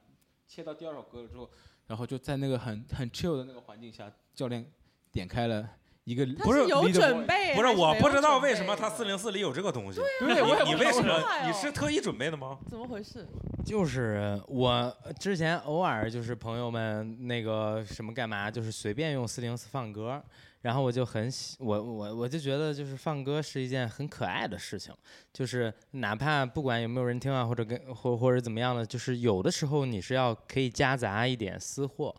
[0.46, 1.48] 切到第二首歌了之后，
[1.86, 4.66] 然后就在那个很很 chill 的那个环境下，教练
[5.12, 5.66] 点开了
[6.04, 10.00] 一个不是有准备，不是我不知道为什么他四零四里有这个东西。
[10.20, 11.22] 对，我你你为什么？
[11.46, 12.58] 你是特意准备的吗？
[12.68, 13.26] 怎么回事？
[13.64, 20.22] 就是我之前偶尔就是朋友们那个什么干嘛，就是随便用四零四放歌，
[20.60, 24.92] 然后我就很喜我我我就觉得就是放歌是一件很可爱的事情，
[25.32, 32.14] 就是哪怕不管有没有人听啊，或者跟或或者怎么样的，就是有的时候你是要可以夹杂一点私货。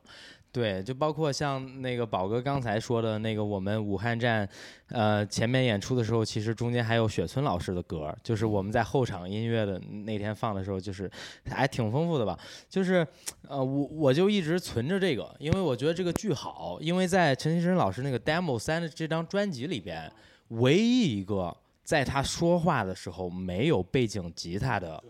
[0.56, 4.48] 对，就包括像那个宝哥刚才说的那个，我们武汉站，
[4.88, 11.12] 呃，前面演出的时候，其实中间还有雪村老师的歌，就是我们在后场音乐的那天放的时候，就是
[11.46, 12.40] 还挺丰富的吧。
[12.70, 13.06] 就是，
[13.50, 20.10] 呃，我我就一直存着这个，因为我觉得这个剧好，因为在陈绮贞老师那个 demo 三的这张专辑里边，
[20.48, 25.04] 唯一一个在他说话的时候没有背景吉他的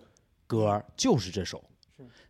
[0.48, 1.64] 歌就是这首。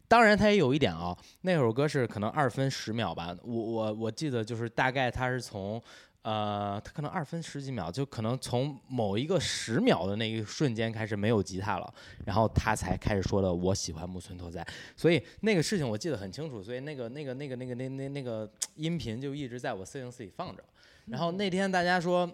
[0.08, 5.82] 当然，它也有一点啊，那首歌是可能二分十秒吧，我我我记得就是大概它是从，
[6.22, 11.94] 呃，它可能二分十几秒，就可能从某一个十秒的那一瞬间开始没有吉他了，
[12.26, 14.66] 然后他才开始说的我喜欢木村拓哉，
[14.96, 20.64] 所以那个事情我记得很清楚，所以那个那个那个那个那那那个音频就一直在我四零四里放着，
[21.08, 22.30] 然后那天大家说。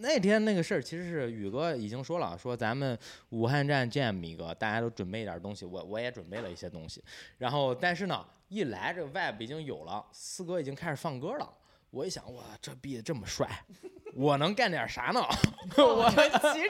[0.00, 2.98] 那天那个事儿其实是宇哥已经说了，说咱们
[3.30, 7.02] 武汉站见米哥，大家都准备一点东西，我我也准备了一些东西。
[7.38, 11.50] 然后但是呢，一来这个 vibe 已经有了，四哥已经开始放歌了。
[11.90, 13.48] 我一想，哇，这 beat 这么帅，
[14.14, 15.20] 我能干点啥呢？
[15.76, 16.10] 我
[16.54, 16.68] 其实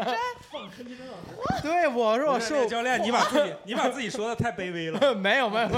[1.63, 5.01] 对我说我受教练，你把自己你把自己说的太卑微了。
[5.15, 5.75] 没有没有没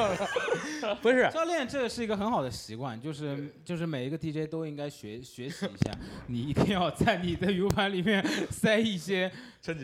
[0.88, 5.92] 有，不是教练，这是一个很好的习惯，就是就是每一个 DJ 都应该学学习一下，
[6.26, 9.30] 你一定要在你的 U 盘里面塞一些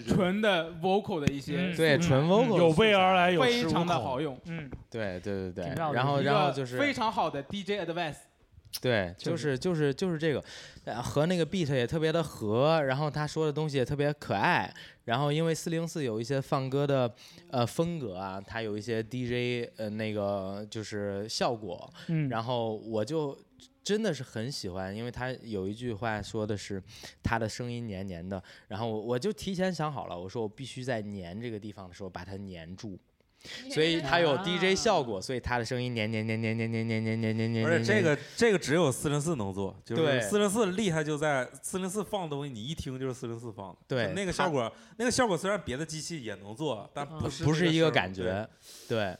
[0.08, 8.16] 纯的 vocal 的一些嗯对纯 vocal 有备而来，有非常的好用，嗯，对对对对，然后然后就是非常好的 DJ advice。
[8.80, 10.44] 对，就是就是就是这个，
[10.84, 14.72] 呃和那个 beat 也特别的合，然后他说的东西也特别可爱，
[15.04, 17.10] 然后因为四零四有一些放歌的
[17.50, 23.36] 呃风格啊，它有一些 DJ 呃那个就是效果，嗯，然后我就
[23.82, 26.82] 真的是很喜欢，因为他有一句话说的是
[27.22, 32.98] 他的声音黏黏的，然后我我就提前想好了，我说我必须在黏这个地方的时候把它黏住。
[33.70, 37.66] 所以它有 DJ 效果，所以它的声音黏黏黏黏黏黏黏黏黏黏黏。
[37.66, 43.76] 而且这个这个只有四零四能做，就是对四零四厉害就在四零四放的东西，你一听就是四零四放的。
[43.86, 48.48] 对那个效果，那个效果虽然别的机器也能做，但嗯不是不是一个感觉，
[48.88, 49.16] 对，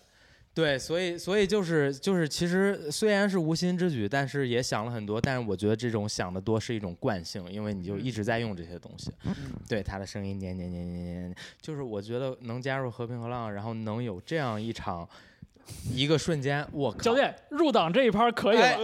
[0.57, 9.13] 对，所以所以就是就是，其实虽然是无心之举，但是也想了很多，但是我觉得这种想的多是一种惯性，因为你就一直在用这些东西，
[9.69, 15.07] 对他的声音黏黏黏黏黏黏，就是我觉得能加入和平和浪，然后能有这样一场。
[15.93, 16.99] 一个瞬间，我靠！
[17.01, 18.77] 教练入党这一趴 可以了，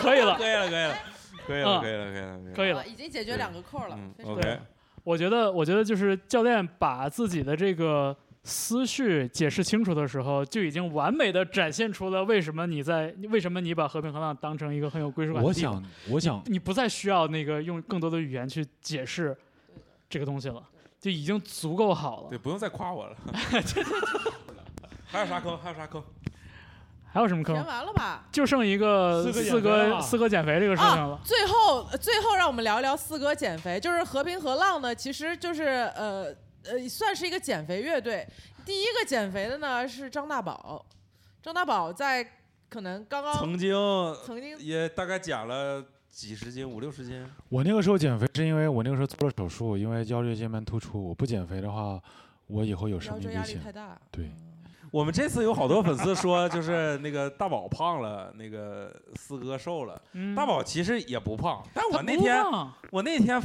[0.00, 1.00] 可以了，可以了，可以了，
[1.46, 2.84] 可以了，嗯可以了，可以了，可以了啊。
[2.84, 4.58] 已经解决两个扣了，OK，
[5.04, 8.16] 我觉得，我觉得就是教练把自己的这个
[8.48, 15.74] 思绪解释清楚的时候，就已经完美的展现出了为什么你在为什么你把和平和浪当成一个很有归属感的我地方。
[15.74, 19.36] 想，我想，你不再需要那个用更多的语言去解释
[20.08, 20.62] 这个东西了，
[21.00, 22.38] 就已经足够好了对，。
[22.38, 23.16] 不用再夸我了。
[25.06, 25.58] 还有啥坑？
[25.58, 26.02] 还有啥坑？
[27.12, 27.74] 还有什么坑填坑？
[27.74, 28.26] 完了吧？
[28.30, 31.18] 就剩一个四哥四哥减肥这个事情了。
[31.24, 33.80] 最后，最后让我们聊一聊四哥减肥。
[33.80, 36.34] 就是和平和浪呢，其实就是呃
[36.68, 38.26] 呃，算是一个减肥乐队。
[38.64, 40.84] 第一个减肥的呢是张大宝，
[41.42, 42.26] 张大宝在
[42.68, 43.72] 可能刚刚曾经
[44.24, 47.24] 曾经也大概减了几十斤，五六十斤。
[47.48, 51.02] 我那个时候减肥是因为我那个时候做了手术，因为腰椎间盘突出。
[51.08, 52.00] 我不减肥的话，
[52.48, 53.70] 我以后有生命危险腰椎压力太。
[53.70, 53.96] 大。
[54.10, 54.30] 对，
[54.90, 60.00] 我们这次有好多粉丝说，就是那个大宝胖了，那个四哥瘦了。
[60.14, 62.44] 嗯大宝其实也不胖，但我那天
[62.90, 63.40] 我那天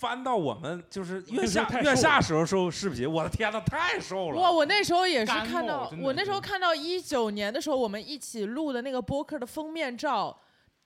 [0.00, 4.40] 翻到我们就是月下月下时候瘦视频，我的天呐，太瘦了！
[4.40, 10.34] 哇，我那时候也是看到，我那时候看到一九年的时候，我们一起录的那个播客的封面照，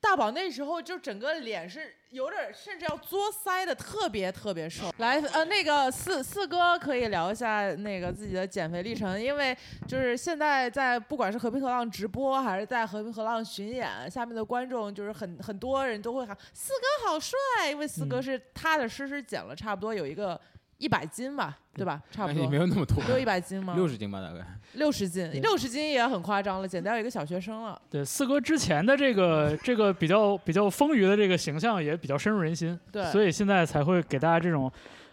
[0.00, 4.92] 大宝那时候就整个脸是有点甚至要作腮的，特别特别瘦。
[4.98, 9.56] 来，呃，那个四四哥可以聊一下那个自己的减肥历程，因为
[9.88, 17.36] 就是现在在不管是和平河浪直播还是在和平河浪巡演，下面的观众就是很很多人都会喊四哥好帅，
[17.68, 20.40] 因为四哥嗯是踏踏实实减了差不多有一个
[20.84, 21.98] 一百斤吧，对吧？
[22.10, 23.72] 差不多没有那么多，有一百斤吗？
[23.74, 24.46] 六十斤吧，大概。
[24.74, 27.80] 六十斤，六十斤也很夸张了，减掉一个小学生了。
[27.88, 34.70] 对四哥之前的这个这个比较比较丰腴的这个形象也比较深入人心，对，所以现在才会给大家这种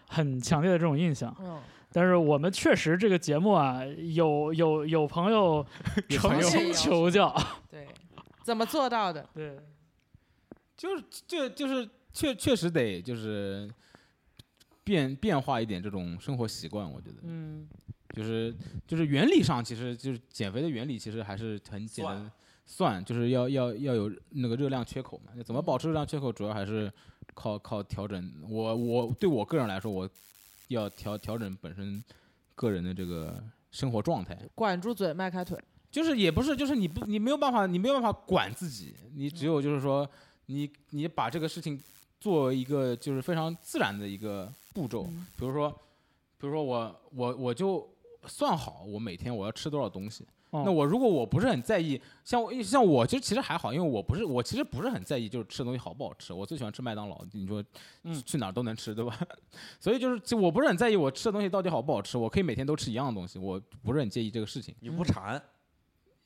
[0.08, 1.34] 很强烈的这种印象。
[1.40, 1.58] 嗯，
[1.90, 3.80] 但是我们确实这个节目啊，
[4.12, 5.64] 有有有朋友
[6.10, 7.34] 诚心求教，
[7.70, 7.88] 对，
[8.42, 9.26] 怎么做到的？
[9.32, 9.58] 对，
[10.76, 13.70] 就是就就是确确实得就是
[14.84, 17.68] 变变化一点这种生活习惯，我觉得嗯，
[18.14, 18.54] 就是
[18.86, 22.30] 就是原理上其实就是减肥的原理其实还是很简单，
[22.66, 26.92] 算就是要要要有那个热量缺口嘛，怎么保持热量缺口，主要还是
[27.34, 28.32] 靠靠调整。
[28.48, 30.08] 我我对我个人来说，我
[30.68, 32.02] 要调调整本身
[32.54, 34.38] 个人的这个生活状态。
[34.54, 35.58] 管住嘴，迈开腿。
[35.90, 40.08] 就是也不是，就是你不你没有办法，你没有办法管自己，你只有就是说，
[40.46, 41.78] 你你把这个事情
[42.22, 45.68] 作为一个就是非常自然的一个步骤，嗯比如说，
[46.38, 47.84] 比如说我我我就
[48.26, 50.24] 算好我每天我要吃多少东西。
[50.50, 56.32] 哦那我如果我不是很在意，像我像我就其实还好，因为我不是我其实不是很在意，就是吃的东西好不好吃。
[56.32, 57.64] 我最喜欢吃麦当劳，你说
[58.04, 59.18] 嗯去哪儿都能吃，对吧？
[59.80, 64.74] 所以就是其实我不是很在意我吃的东西到底好不好吃，我可以每天都吃一样的东西，我不是很介意这个事情。
[64.80, 65.42] 你不馋，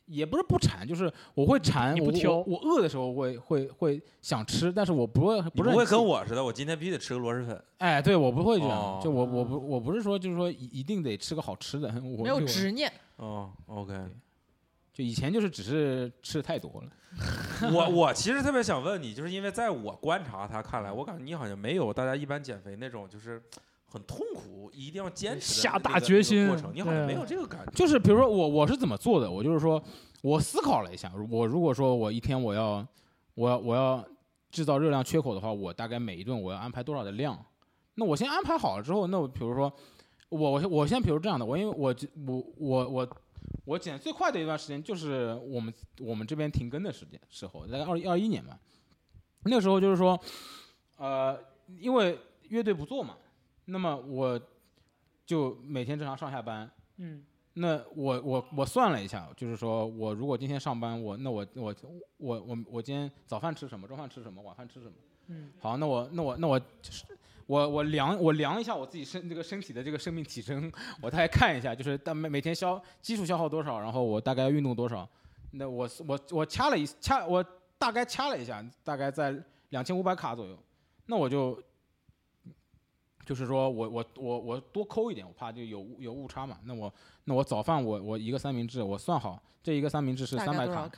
[0.06, 7.62] 也不是不馋，就是我会馋，我你不挑我我饿的时候会会会想吃，但是我不会不会跟我似的，我今天必须得吃个螺蛳粉。
[7.78, 13.94] 哎，对我不会这样，哦就我我不我不是说就是说一一定得吃个好吃的， 我没有执念，哦，OK。
[14.92, 16.90] 就以前就是只是吃的太多了，
[17.70, 23.42] 我我其实特别想问你，就是因为在我观察他看来，我感觉你好像没有大家一般减肥那种就是
[23.86, 27.72] 很痛苦，一定要坚持的下大决心那个过程，你好像没有这个感觉。
[27.72, 29.82] 就是比如说我我是怎么做的，我就是说
[30.22, 32.86] 我思考了一下，我如果说我一天我要
[33.34, 34.04] 我要我要
[34.50, 37.38] 制造热量缺口的话，我大概每一顿我要安排多少的量？
[37.94, 39.72] 那我先安排好了之后，那我比如说
[40.28, 41.94] 我我我先比如这样的，我因为我
[42.26, 43.08] 我我我
[43.64, 48.58] 我减最快的一段时间就是我们我们这边停更的时间时候，大概二二一年吧，
[49.44, 50.20] 那个时候就是说，
[50.96, 51.38] 呃，
[51.78, 52.18] 因为
[52.48, 53.16] 乐队不做嘛，
[53.66, 54.40] 那么我
[55.24, 57.24] 就每天正常上下班，嗯
[57.58, 61.74] 那我我我算了一下，就是说我如果今天上班，我那我我
[62.18, 64.92] 我我我今天早饭吃什么，中饭吃什么，晚饭吃什么？
[65.28, 67.04] 嗯，好，那我那我那我就是
[67.46, 75.08] 我我量我量一下我自己身这个身体的这个生命体征，我大概看一下，就是但每每天消基础消耗多少，然后我大概要运动多少。
[75.52, 77.42] 那我我我掐了一掐，我
[77.78, 79.34] 大概掐了一下，大概在
[79.70, 80.58] 两千五百卡左右。
[81.06, 81.58] 那我就
[83.26, 86.58] 就是说我我我我多抠一点，我怕就有有误差嘛。
[86.64, 86.90] 那我
[87.24, 90.88] 那我早饭我我一个三明治，我算好这一个三明治是三百卡，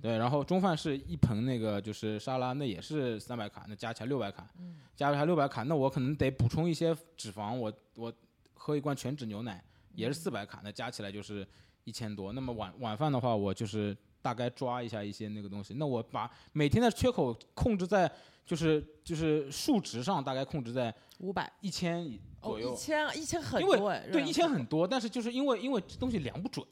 [0.00, 8.12] 对，然后中饭是一盆那个就是沙拉，那也是三百卡，那加起来六百卡，嗯加起来六百卡，那我可能得补充一些脂肪，我我
[8.54, 9.62] 喝一罐全脂牛奶
[9.94, 11.46] 也是四百卡，那加起来就是
[11.84, 12.32] 一千多。
[12.32, 13.94] 那么晚晚饭的话，我就是
[14.24, 18.10] 大概抓一下一些那个东西，那我把每天的缺口控制在
[18.46, 22.02] 就是就是数值上，大概控制在五百一千
[22.40, 22.72] 哦，左右。
[22.72, 26.66] 一千一千很多哎，对，一千很多，但是就是因为因为这东西量不准，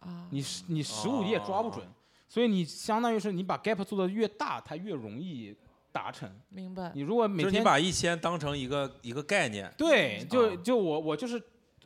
[0.00, 1.86] 啊，你你实物你也抓不准，
[2.26, 5.54] 所以你相当于是你把 gap 做的越大，它越容易
[5.92, 6.30] 达成。
[6.48, 6.90] 明白。
[6.94, 11.42] 你如果每天你把一千当成一个一个概念，对，就啊就我我就是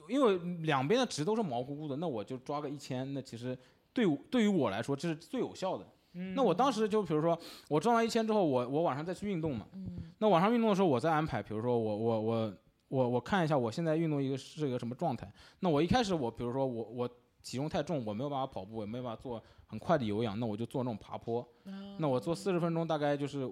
[0.09, 3.59] 因为两边的值都是毛乎乎的，那我就抓个一千，那其实
[4.07, 5.84] 对对于我来说这是最有效的。
[6.34, 7.38] 那我当时就比如说
[7.68, 9.66] 我赚完一千之后，我我晚上再去运动嘛。
[9.72, 12.55] 嗯那晚上运动的时候，我再安排，比如说我我我
[12.88, 15.30] 我我看一下我现在运动一个是一个什么状态。
[15.61, 17.09] 那我一开始我比如说我我
[17.42, 21.46] 体重太重，我没有办法跑步，也没有办法做很快的有氧，那我就做那种爬坡。
[21.99, 23.49] 那我做四十分钟，大概就是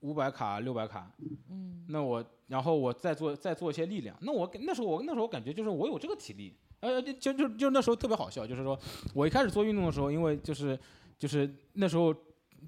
[0.00, 1.10] 五百卡六百卡。
[1.48, 4.16] 嗯那我然后我再做再做一些力量。
[4.20, 8.78] 那我那时候我那时候感觉就是我有这个体力，呃，就就就就那时候特别好笑，就是说
[9.14, 10.78] 我一开始做运动的时候，因为就是
[11.18, 12.14] 就是那时候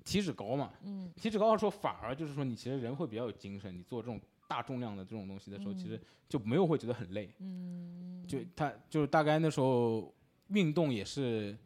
[0.05, 7.33] 体脂高嘛，嗯体脂高的时候反而就是说你其实人会比较有精神，你做这种大重量的这种东西的时候，其实就没有会觉得很累。
[7.39, 10.13] 嗯，就他就是大概那时候
[10.49, 11.57] 运动也是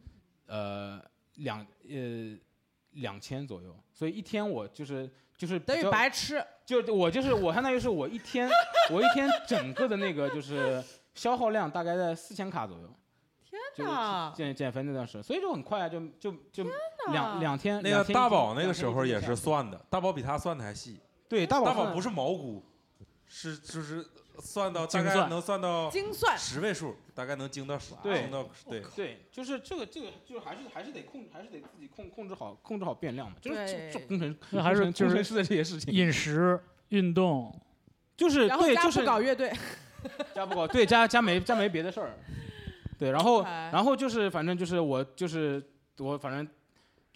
[0.45, 1.01] 呃
[1.37, 2.37] 两呃
[2.97, 6.43] 两千左右，所以一天我就是就是等于白吃。
[6.65, 8.49] 就我就是我相当于是我一天
[8.91, 10.83] 我一天整个的那个就是
[11.15, 12.93] 消耗量大概在四千卡左右。
[13.75, 16.65] 就是哪减减肥那段时间，所以就很快啊，就就就
[17.11, 17.79] 两两天。
[17.83, 20.99] 那个大宝那个时候也是算的，大宝比他算的还细。
[21.29, 22.65] 对大宝大宝不是毛估，
[23.27, 24.05] 是就是
[24.39, 28.81] 算到大精算概能算到精算十位数，大概能精到十，对精到对。
[28.95, 36.59] 对，就是这个这个就还是还是得控，还是得自己控控制好控制好变量嘛，就是对这这工程那还是工程师的这些事情，饮食、
[36.89, 37.53] 运动，
[38.15, 39.51] 就是对，就是搞乐队，
[40.33, 42.13] 加不搞对加加没加没别的事儿，
[42.97, 45.61] 对，然后然后就是反正就是我就是
[45.97, 46.47] 我反正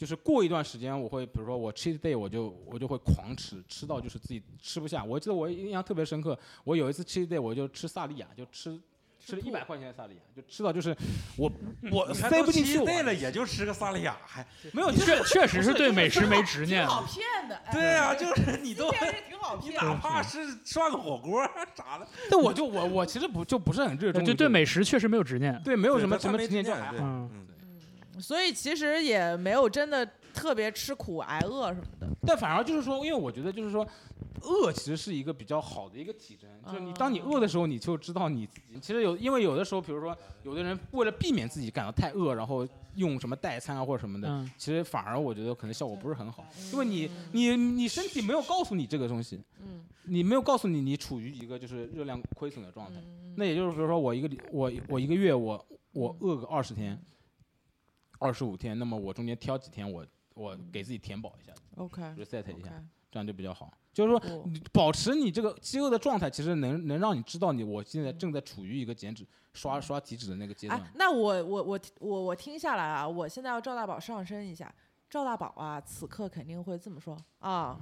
[0.01, 5.03] 就是过一段时间我会比如说我 cheat day 我就我就会狂吃，吃到就是自己吃不下。
[5.03, 8.81] 我记得我印象特别深刻，我有一次 cheat day 我就吃萨莉亚，就吃。
[9.23, 10.97] 吃了一百块钱的萨莉亚，就吃到就是
[11.37, 11.51] 我
[11.93, 14.43] 我塞不进去对了，也就吃个萨莉亚，还
[14.73, 16.89] 没有，确确实是对美食没执念挺。
[16.89, 17.55] 好骗的。
[17.57, 19.75] 哎对啊、就 是你都挺好你骗。
[19.75, 25.61] 哪怕是涮个火锅啥的， 但我就我我其实不就不是很热衷就对对美食确实没有执念。
[25.63, 27.29] 对没有什么什么执念对执念就还好。
[28.19, 32.07] 所以其实也没有真的特别吃苦挨饿什么的。
[32.25, 33.87] 但反而就是说，因为我觉得就是说，
[34.41, 56.99] 饿其实是一个比较好的一个体征，就是你当你饿的时候，你就知道你自己其实有，因为有的时候，比如说有的人为了避免自己感到太饿，然后用什么代餐啊或者什么的，嗯，其实反而我觉得可能效果不是很好，因为你你你身体没有告诉你这个东西，嗯你没有告诉你你处于一个就是热量亏损的状态，嗯那也就是比如说我一个礼我我一个月我我饿个二十天，嗯
[58.21, 60.05] 二十五天，那么我中间挑几天我
[60.35, 62.71] 我给自己填饱一下，OK，reset 一下。
[63.09, 63.73] 这样就比较好。
[63.91, 74.73] 就是说，哦你保持你这个饥饿的状态，其实能能让你知道你我现在正在处于一个减脂、刷刷体脂的那个阶段哎。，那我我我我我听下来啊，我现在要赵大宝上身一下。
[75.09, 77.77] 赵大宝啊，此刻肯定会这么说啊，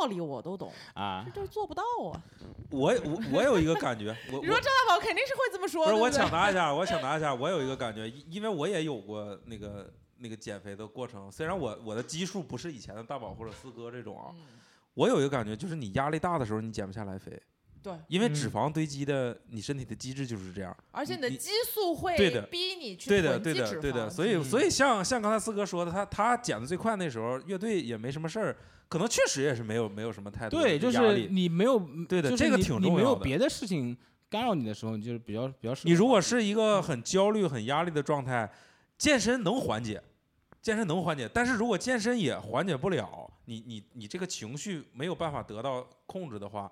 [0.00, 2.22] 道理我都懂，啊这，就是做不到啊。
[2.70, 14.42] 我我我有一个感觉， 我我你说赵大宝肯定是会这么说，不是我抢答一下，我抢答一下，我有一个感觉，因因为我也有过那个那个减肥的过程，虽然我我的基数不是以前的大宝或者四哥这种啊，嗯
[14.94, 17.40] 我有一个感觉，就是你压力大的时候你减不下来肥，
[17.82, 20.76] 对，因为嗯脂肪堆积的你身体的机制就是这样。
[20.90, 28.56] 而且你的激素会对的逼你去对的，囤积脂，对的对的，肪所以嗯所以像像刚才四哥说的，他他减的最快那时候，乐队也没什么事儿，
[28.92, 31.26] 可能确实也是没有没有什么太多对，就是。
[31.30, 33.96] 你没有，对的这个挺重要的没有别的事情
[34.28, 35.74] 干扰你的时候，你就是比较比较。
[35.84, 38.46] 你如果是一个很焦虑、很压力的状态，
[38.98, 40.02] 健身能缓解，
[40.60, 46.70] 健身能缓解，但是如果健身也缓解不了，你你你这个情绪没有办法得到控制的话，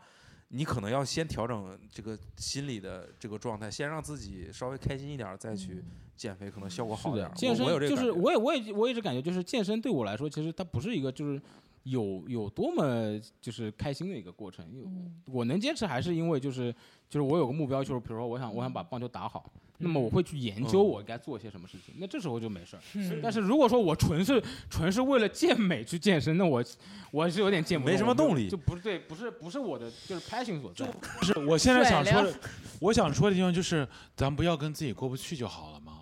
[0.48, 5.82] 你可能要先调整这个心理的这个状态，先让自己稍微开心一点儿，再去
[6.16, 11.40] 减肥，可能效果好是点儿。，健身我我有这个就是我也我也我一直感觉就是健身对我来说，其实它不是一个就是
[11.84, 14.64] 有有多么就是开心的一个过程。
[14.74, 16.72] 有嗯我能坚持还是因为就是
[17.08, 22.82] 就是我有个目标，就是比如说我想我想把棒球打好，那么我会去研究嗯我该做些什么事情，那这时候就没事儿。
[23.22, 26.62] 但是如果说我纯是纯是为了健美去健身，那我
[27.10, 30.86] 我是有点健不没什么动力就不是对，不是不是我的就是 passion 所在。
[30.86, 32.34] 不是，我现在想说的，
[32.80, 35.99] 我想说的地方就是，咱不要跟自己过不去就好了嘛。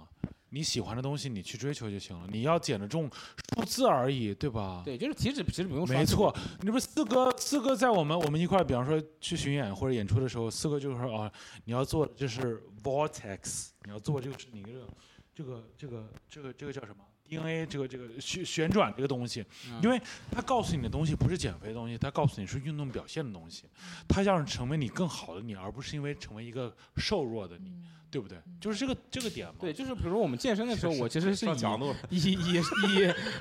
[0.51, 2.27] 你喜欢的东西，你去追求就行了。
[2.31, 3.11] 你要减的重
[3.55, 4.83] 数字而已，对吧？
[4.85, 11.31] 对，就是其实其实没错，你不是四哥，四哥在我们我们一块儿，比方说去巡演或者演出的时候，四哥就说啊，
[11.65, 14.87] 你要做的就是 vortex，你要做这个是你这个
[15.35, 23.65] 这个这个这个这个叫什么 DNA 这个这个旋旋转这个东西，嗯因为他告诉你的东西不是减肥的东西，他告诉你是运动表现的东西，
[24.09, 27.77] 他要成为你更好的你，而不是因为成为一个瘦弱的你，
[28.11, 28.39] 对不对？
[28.61, 29.55] 就是这个这个点嘛。
[29.61, 31.95] 对，就是比如我们健身的时候，我其实是以强度。
[32.11, 32.63] 以以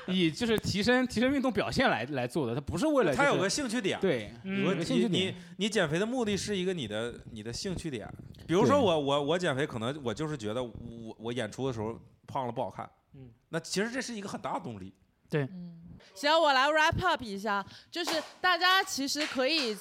[0.06, 8.08] 以以就是提升提升运动表现来来做的，它不是为了、就是、他有个兴趣点，对，有个兴你你趣点，你减肥的目的是一个你的你的兴趣点，
[8.46, 10.72] 比如说我我我减肥可能我就是觉得我
[11.18, 14.92] 我演出的时候胖了不好看，嗯，那其实这是一个很大的动力。
[15.30, 15.78] 对，嗯
[16.14, 18.10] 行，我来 wrap up 一下，就是
[18.40, 19.76] 大家其实可以，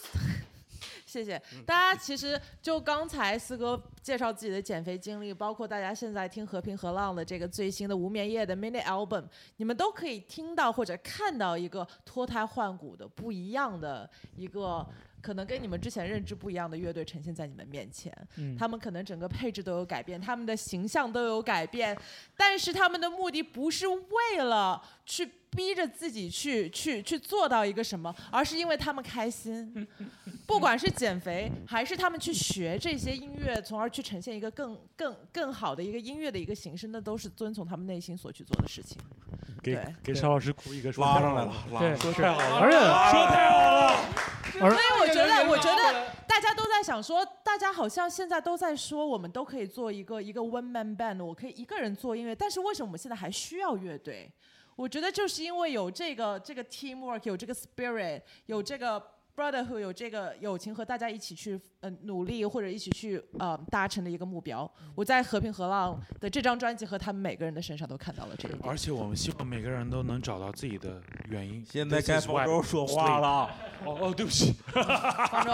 [1.08, 2.00] 谢谢大家。
[2.00, 9.24] 其实就刚才四哥介绍自己的减肥经历，包括大家现在听和平和浪的这个最新的无眠夜的 mini album，
[9.56, 14.86] 你们都可以听到或者看到一个脱胎换骨的不一样的一个。
[15.28, 18.10] 可能跟你们之前认知不一样的乐队呈现在你们面前。
[18.38, 21.98] 嗯，他们可能整个配置都有改变，他们的形象都有改变，
[22.38, 29.86] 但是他们的目的不是为了去逼着自己去去去做到一个什么，而是因为他们开心。
[30.48, 38.98] 不管是减肥，还是他们去学这些音乐，从而去呈现一个更更更好的一个音乐的一个形式，那都是遵从他们内心所去做的事情。
[39.62, 42.78] 给给邵老师鼓一个说拉上来了，拉对，说太好了，而且
[43.12, 54.32] 说太好了，而所以我觉得，我觉得大家都在想说，大家好像现在都在说，我们都可以做一个一个 one man band，我可以一个人做音乐，但是为什么我们现在还需要乐队？
[54.76, 59.04] 我觉得就是因为有这个这个 teamwork，有这个 spirit，有这个
[59.38, 64.70] brotherhood，有这个友情和大家一起去呃努力或者一起去呃达成的一个目标。
[64.96, 68.64] 我在和平河浪的这张专辑和他们每个人的身上都看到了这一点。
[68.68, 71.64] 而且我们希望每个人都能找到自己的原因。
[71.64, 73.28] 现在该方舟说话了，
[73.86, 75.52] 哦哦，对不起，方舟，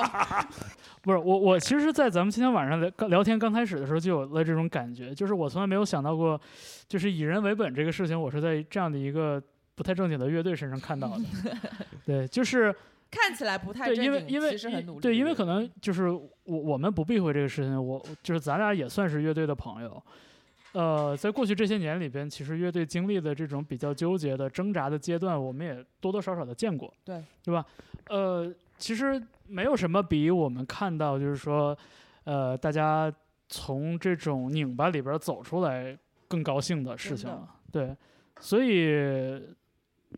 [1.03, 6.39] 不是我，我其实，在咱们今天晚上聊刚聊天刚开始的时候，就有了这种感觉，就是我从来没有想到过，
[6.87, 9.43] 就是以人为本这个事情，我是在这样的一个
[9.75, 11.25] 不太正经的乐队身上看到的。
[12.05, 12.73] 对，就是
[13.13, 15.01] 看起来不太对，因为因为其实很努力。
[15.01, 20.03] 对，因为可能就是我我们不避讳这个事情，我就是咱俩也算是乐队的朋友。
[20.71, 27.63] 呃，在过去这些年里边，其实乐队经历的这种比较纠结的挣扎的阶段，我们也多多少少的见过，对对吧？
[28.09, 31.77] 呃，其实没有什么比我们看到，就是说，
[32.23, 33.13] 呃，大家
[33.47, 35.95] 从这种拧巴里边走出来
[36.27, 37.47] 更高兴的事情了。
[37.71, 37.95] 对，
[38.39, 39.39] 所以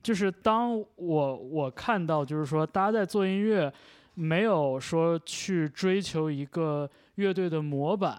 [0.03, 3.71] 就是当我我看到，就是说大家在做音乐，
[4.13, 8.17] 没有说去追求一个乐队的模板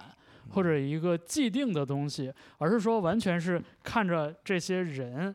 [0.50, 5.34] 或者一个既定的东西，而是说完全是看着这些人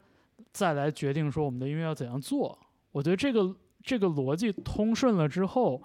[0.51, 2.57] 再来决定说我们的音乐要怎样做。
[2.91, 5.81] 我觉得这个这个逻辑通顺了之后，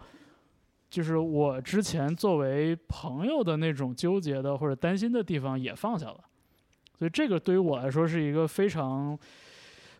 [0.90, 6.20] 就是我之前作为朋友的那种纠结的或者担心的地方也放下了。
[6.98, 9.18] 所以这个对于我来说是一个非常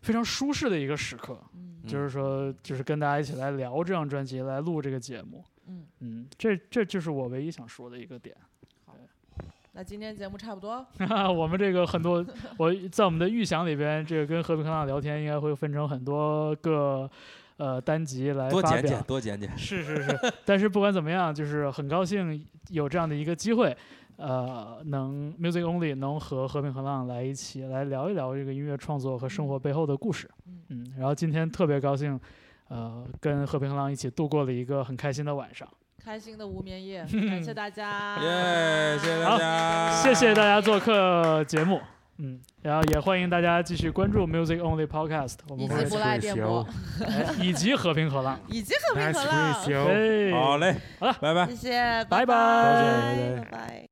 [0.01, 1.39] 非常舒适的一个时刻。
[1.53, 5.41] 嗯就是说，就是跟大家一起来聊这张专辑，来录这个节目。
[5.67, 8.35] 嗯嗯，这这就是我唯一想说的一个点。
[9.71, 10.85] 那今天节目差不多，
[11.31, 12.25] 我们这个很多，
[12.57, 17.09] 我在我们的预想里边，这个跟和平康浪聊天应该会分成很多个
[17.57, 18.61] 呃单集来发表。
[18.61, 19.57] 多剪剪，多剪剪。
[19.57, 23.77] 是是是，但是不管怎么样，就是很高兴有这样的一个机会，
[24.17, 30.29] 呃，能 Music Only 能和和平和浪来一起来聊一聊这个音乐创作和生活背后的故事。
[30.47, 30.59] 嗯。
[30.69, 32.19] 嗯，然后今天特别高兴，
[32.67, 35.67] 呃，跟和平和浪一起度过了一个很开心的晚上。
[36.03, 41.81] 开心的无眠夜， 感谢大家，耶，谢谢大家，谢谢大家做客节目。
[42.19, 46.67] 嗯，然后也欢迎大家继续关注 Music Only Podcast，我们会以及不赖电波，
[47.05, 48.39] 哎以及和平和浪。
[48.49, 49.53] 以及和平和浪。
[50.41, 51.13] 好嘞，好了。
[51.21, 51.45] 拜拜。
[51.47, 52.25] 谢谢，拜拜。
[52.25, 53.86] 拜拜。